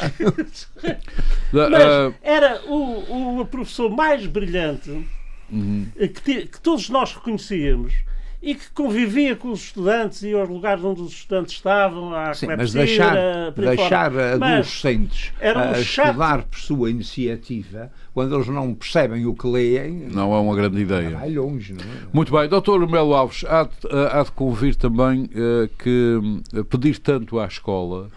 [1.52, 5.04] Mas era o, o professor mais brilhante
[5.52, 5.88] uhum.
[6.24, 7.95] que, que todos nós reconhecíamos
[8.42, 12.48] e que convivia com os estudantes e aos lugares onde os estudantes estavam, à Sim,
[12.48, 19.46] mas deixar, deixar adolescentes a estudar por sua iniciativa, quando eles não percebem o que
[19.46, 21.18] leem, não é uma grande ideia.
[21.18, 22.08] Vai longe, não é?
[22.14, 23.70] Muito bem, doutor Melo Alves, há de,
[24.12, 28.10] há de convir também uh, que uh, pedir tanto à escola,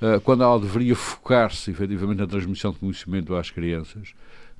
[0.00, 4.14] uh, quando ela deveria focar-se efetivamente na transmissão de conhecimento às crianças,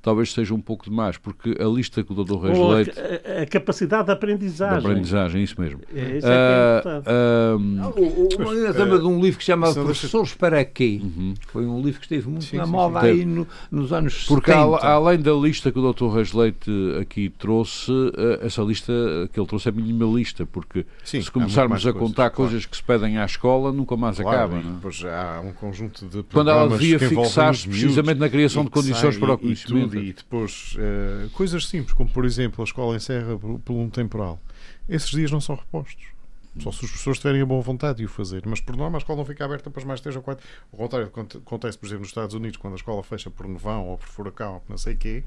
[0.07, 2.37] talvez seja um pouco demais, porque a lista que o Dr.
[2.37, 2.93] Reis Ou Leite.
[2.97, 4.79] A, a, capacidade de aprendizagem.
[4.79, 5.81] De aprendizagem, isso mesmo.
[5.93, 10.63] É, isso é, uh, é uh, uh, de um livro que se chama Professores para
[10.63, 11.01] Quê?
[11.03, 11.33] Uhum.
[11.47, 13.07] Foi um livro que esteve muito sim, na moda sim.
[13.07, 14.69] aí no, nos anos porque 70.
[14.69, 16.07] Porque além da lista que o Dr.
[16.07, 18.93] Reis Leite aqui trouxe, uh, essa lista
[19.33, 23.17] que ele trouxe é minimalista, porque se começarmos a contar coisas, coisas que se pedem
[23.17, 24.61] à escola, nunca mais claro, acaba.
[24.61, 24.77] Não?
[24.77, 24.79] É?
[24.81, 29.33] Pois há um conjunto de Quando ela devia fixar-se precisamente na criação de condições para
[29.33, 33.73] o conhecimento e depois uh, coisas simples, como por exemplo a escola encerra por, por
[33.73, 34.39] um temporal.
[34.87, 36.17] Esses dias não são repostos.
[36.59, 38.43] Só se os professores tiverem a boa vontade de o fazer.
[38.45, 40.45] Mas por norma a escola não fica aberta para mais três ou quatro.
[40.71, 43.97] O contrário acontece, por exemplo, nos Estados Unidos, quando a escola fecha por nevão ou
[43.97, 45.23] por furacão ou não sei o quê.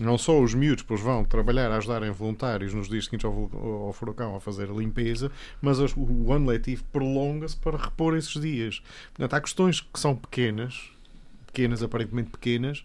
[0.00, 3.50] Não só os miúdos pois vão trabalhar a ajudarem voluntários nos dias seguintes ao,
[3.86, 8.82] ao furacão a fazer a limpeza, mas o ano letivo prolonga-se para repor esses dias.
[9.12, 10.90] Portanto, há questões que são pequenas,
[11.46, 12.84] pequenas, aparentemente pequenas,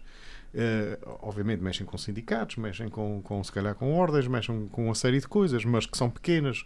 [0.58, 4.94] Uh, obviamente mexem com sindicatos, mexem com, com, se calhar com ordens, mexem com uma
[4.94, 6.64] série de coisas, mas que são pequenas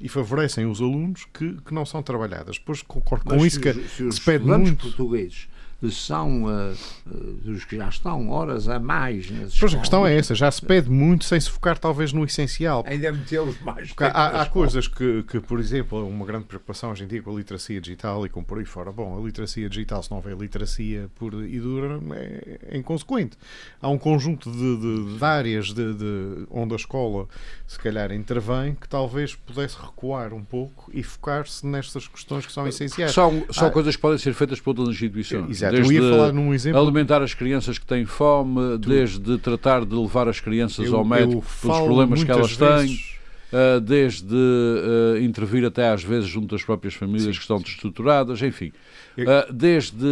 [0.00, 2.58] e favorecem os alunos que, que não são trabalhadas.
[2.58, 4.82] Depois concordo com isso que se, os se pede muito.
[4.82, 5.48] portugueses
[5.88, 6.76] são uh,
[7.42, 10.60] dos que já estão horas a mais nas Pois a questão é essa, já se
[10.60, 12.84] pede muito sem se focar talvez no essencial.
[12.86, 13.92] Ainda metê-los mais.
[13.98, 17.34] Há, há coisas que, que, por exemplo, uma grande preocupação hoje em dia com a
[17.34, 18.92] literacia digital e com por aí fora.
[18.92, 23.38] Bom, a literacia digital, se não houver literacia pura e dura, é, é inconsequente.
[23.80, 27.26] Há um conjunto de, de, de áreas de, de, onde a escola
[27.66, 32.66] se calhar intervém que talvez pudesse recuar um pouco e focar-se nestas questões que são
[32.66, 33.12] essenciais.
[33.12, 35.50] São, são ah, coisas que podem ser feitas por outras instituições.
[35.50, 35.69] Exato.
[35.70, 36.80] Desde eu ia falar num exemplo.
[36.80, 38.88] Alimentar as crianças que têm fome, tu...
[38.88, 42.98] desde tratar de levar as crianças eu, ao médico pelos problemas que elas têm.
[43.52, 47.32] Uh, desde uh, intervir até às vezes junto às próprias famílias Sim.
[47.32, 48.70] que estão destruturadas, enfim,
[49.18, 50.06] uh, desde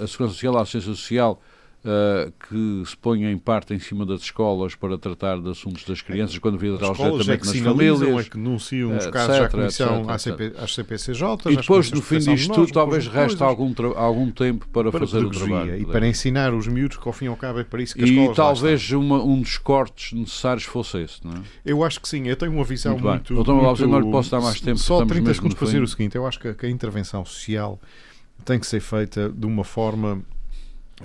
[0.00, 1.42] a Segurança Social à Assistência Social
[1.88, 6.02] Uh, que se põe em parte em cima das escolas para tratar de assuntos das
[6.02, 8.26] crianças, é, quando devia tratar diretamente é nas famílias.
[8.26, 11.52] É que denunciam os casos etc, à Comissão, etc, CP, às CPCJ.
[11.52, 15.30] E depois, no fim disto tudo, talvez reste algum, algum tempo para, para fazer o
[15.30, 15.80] trabalho.
[15.80, 18.02] E para ensinar os miúdos que, ao fim e ao cabo, é para isso que
[18.02, 21.40] as escolas E talvez uma, um dos cortes necessários fosse esse, não é?
[21.64, 22.28] Eu acho que sim.
[22.28, 23.32] Eu tenho uma visão muito...
[23.32, 24.78] muito, muito, muito não lhe posso dar mais tempo.
[24.78, 26.16] Só 30 segundos para dizer o seguinte.
[26.16, 27.80] Eu acho que, a intervenção social
[28.44, 30.22] tem que ser feita de uma forma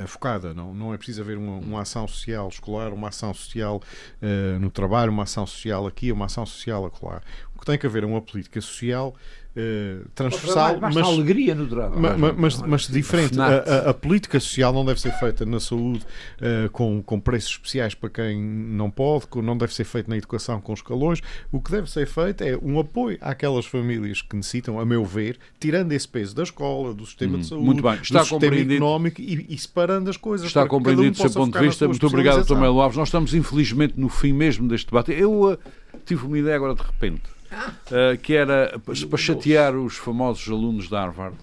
[0.07, 3.81] focada, não, não é preciso haver uma, uma ação social escolar, uma ação social
[4.21, 7.21] uh, no trabalho, uma ação social aqui, uma ação social acolá.
[7.55, 9.15] O que tem que haver é uma política social
[9.55, 12.17] uh, transversal, mas alegria no drama.
[12.17, 13.39] Mas, mas, mas diferente.
[13.39, 16.03] A, a, a, política social não deve ser feita na saúde
[16.39, 20.59] uh, com, com preços especiais para quem não pode, não deve ser feita na educação
[20.59, 21.21] com escalões.
[21.51, 25.37] O que deve ser feito é um apoio àquelas famílias que necessitam, a meu ver,
[25.59, 29.57] tirando esse peso da escola, do sistema hum, de saúde, do sistema económico e, e,
[29.57, 30.47] separando as coisas.
[30.47, 31.87] Está compreendido do seu ponto de vista.
[31.87, 32.97] Muito obrigado, Tomé Alves.
[32.97, 35.11] Nós estamos, infelizmente, no fim mesmo deste debate.
[35.11, 35.57] Eu uh,
[36.05, 37.21] tive uma ideia agora de repente
[37.53, 41.35] uh, que era para chatear os famosos alunos de Harvard,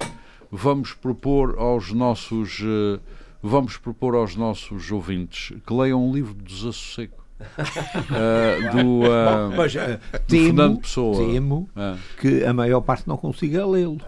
[0.51, 3.01] vamos propor aos nossos uh,
[3.43, 9.75] vamos propor aos nossos ouvintes que leiam um livro de desassossego uh, do, uh, Mas,
[9.75, 9.79] uh,
[10.27, 11.17] temo, Fernando Pessoa.
[11.17, 11.71] Temo
[12.21, 13.99] que a maior parte não consiga lê-lo.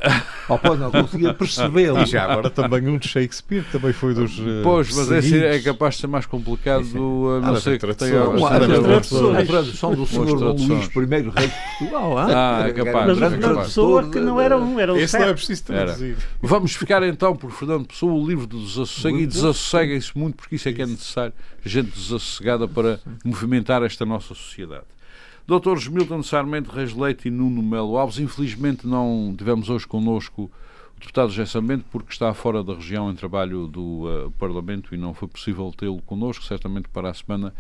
[0.49, 2.01] ou pode não consiga percebê-lo.
[2.01, 4.41] E já agora também um de Shakespeare, também foi dos.
[4.63, 6.85] pois, mas esse é capaz de ser mais complicado.
[6.85, 12.19] Do, não sei que tem a, tradução do Senhor Luís I, rei de Portugal.
[12.19, 13.19] Ah, é capaz.
[13.19, 16.17] Mas Fernando Pessoa que não era um, era um Esse não é preciso traduzir.
[16.41, 20.69] Vamos ficar então por Fernando Pessoa, o livro do desassossego, e desassosseguem-se muito, porque isso
[20.69, 21.33] é que é necessário.
[21.65, 24.85] Gente desassossegada para movimentar esta nossa sociedade.
[25.47, 30.51] Doutores Milton Sarmento, Reis Leite e Nuno Melo Alves, infelizmente não tivemos hoje connosco
[30.97, 34.99] o deputado José Sarmento porque está fora da região em trabalho do uh, Parlamento e
[34.99, 37.53] não foi possível tê-lo connosco, certamente para a semana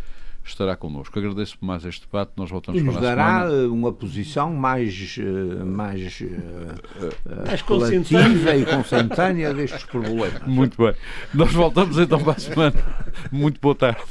[0.44, 1.18] estará connosco.
[1.18, 3.68] Agradeço mais este debate, nós voltamos e nos para a dará semana.
[3.68, 10.42] uma posição mais, uh, mais, uh, mais coletiva e consentânea destes problemas.
[10.46, 10.94] Muito bem.
[11.32, 12.84] Nós voltamos então para a semana.
[13.30, 14.02] Muito boa tarde.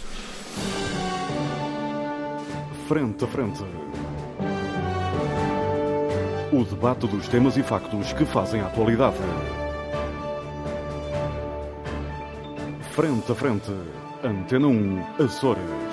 [2.88, 3.64] Frente a frente.
[6.52, 9.16] O debate dos temas e factos que fazem a atualidade.
[12.92, 13.72] Frente a frente.
[14.24, 15.91] Antena 1, Açores.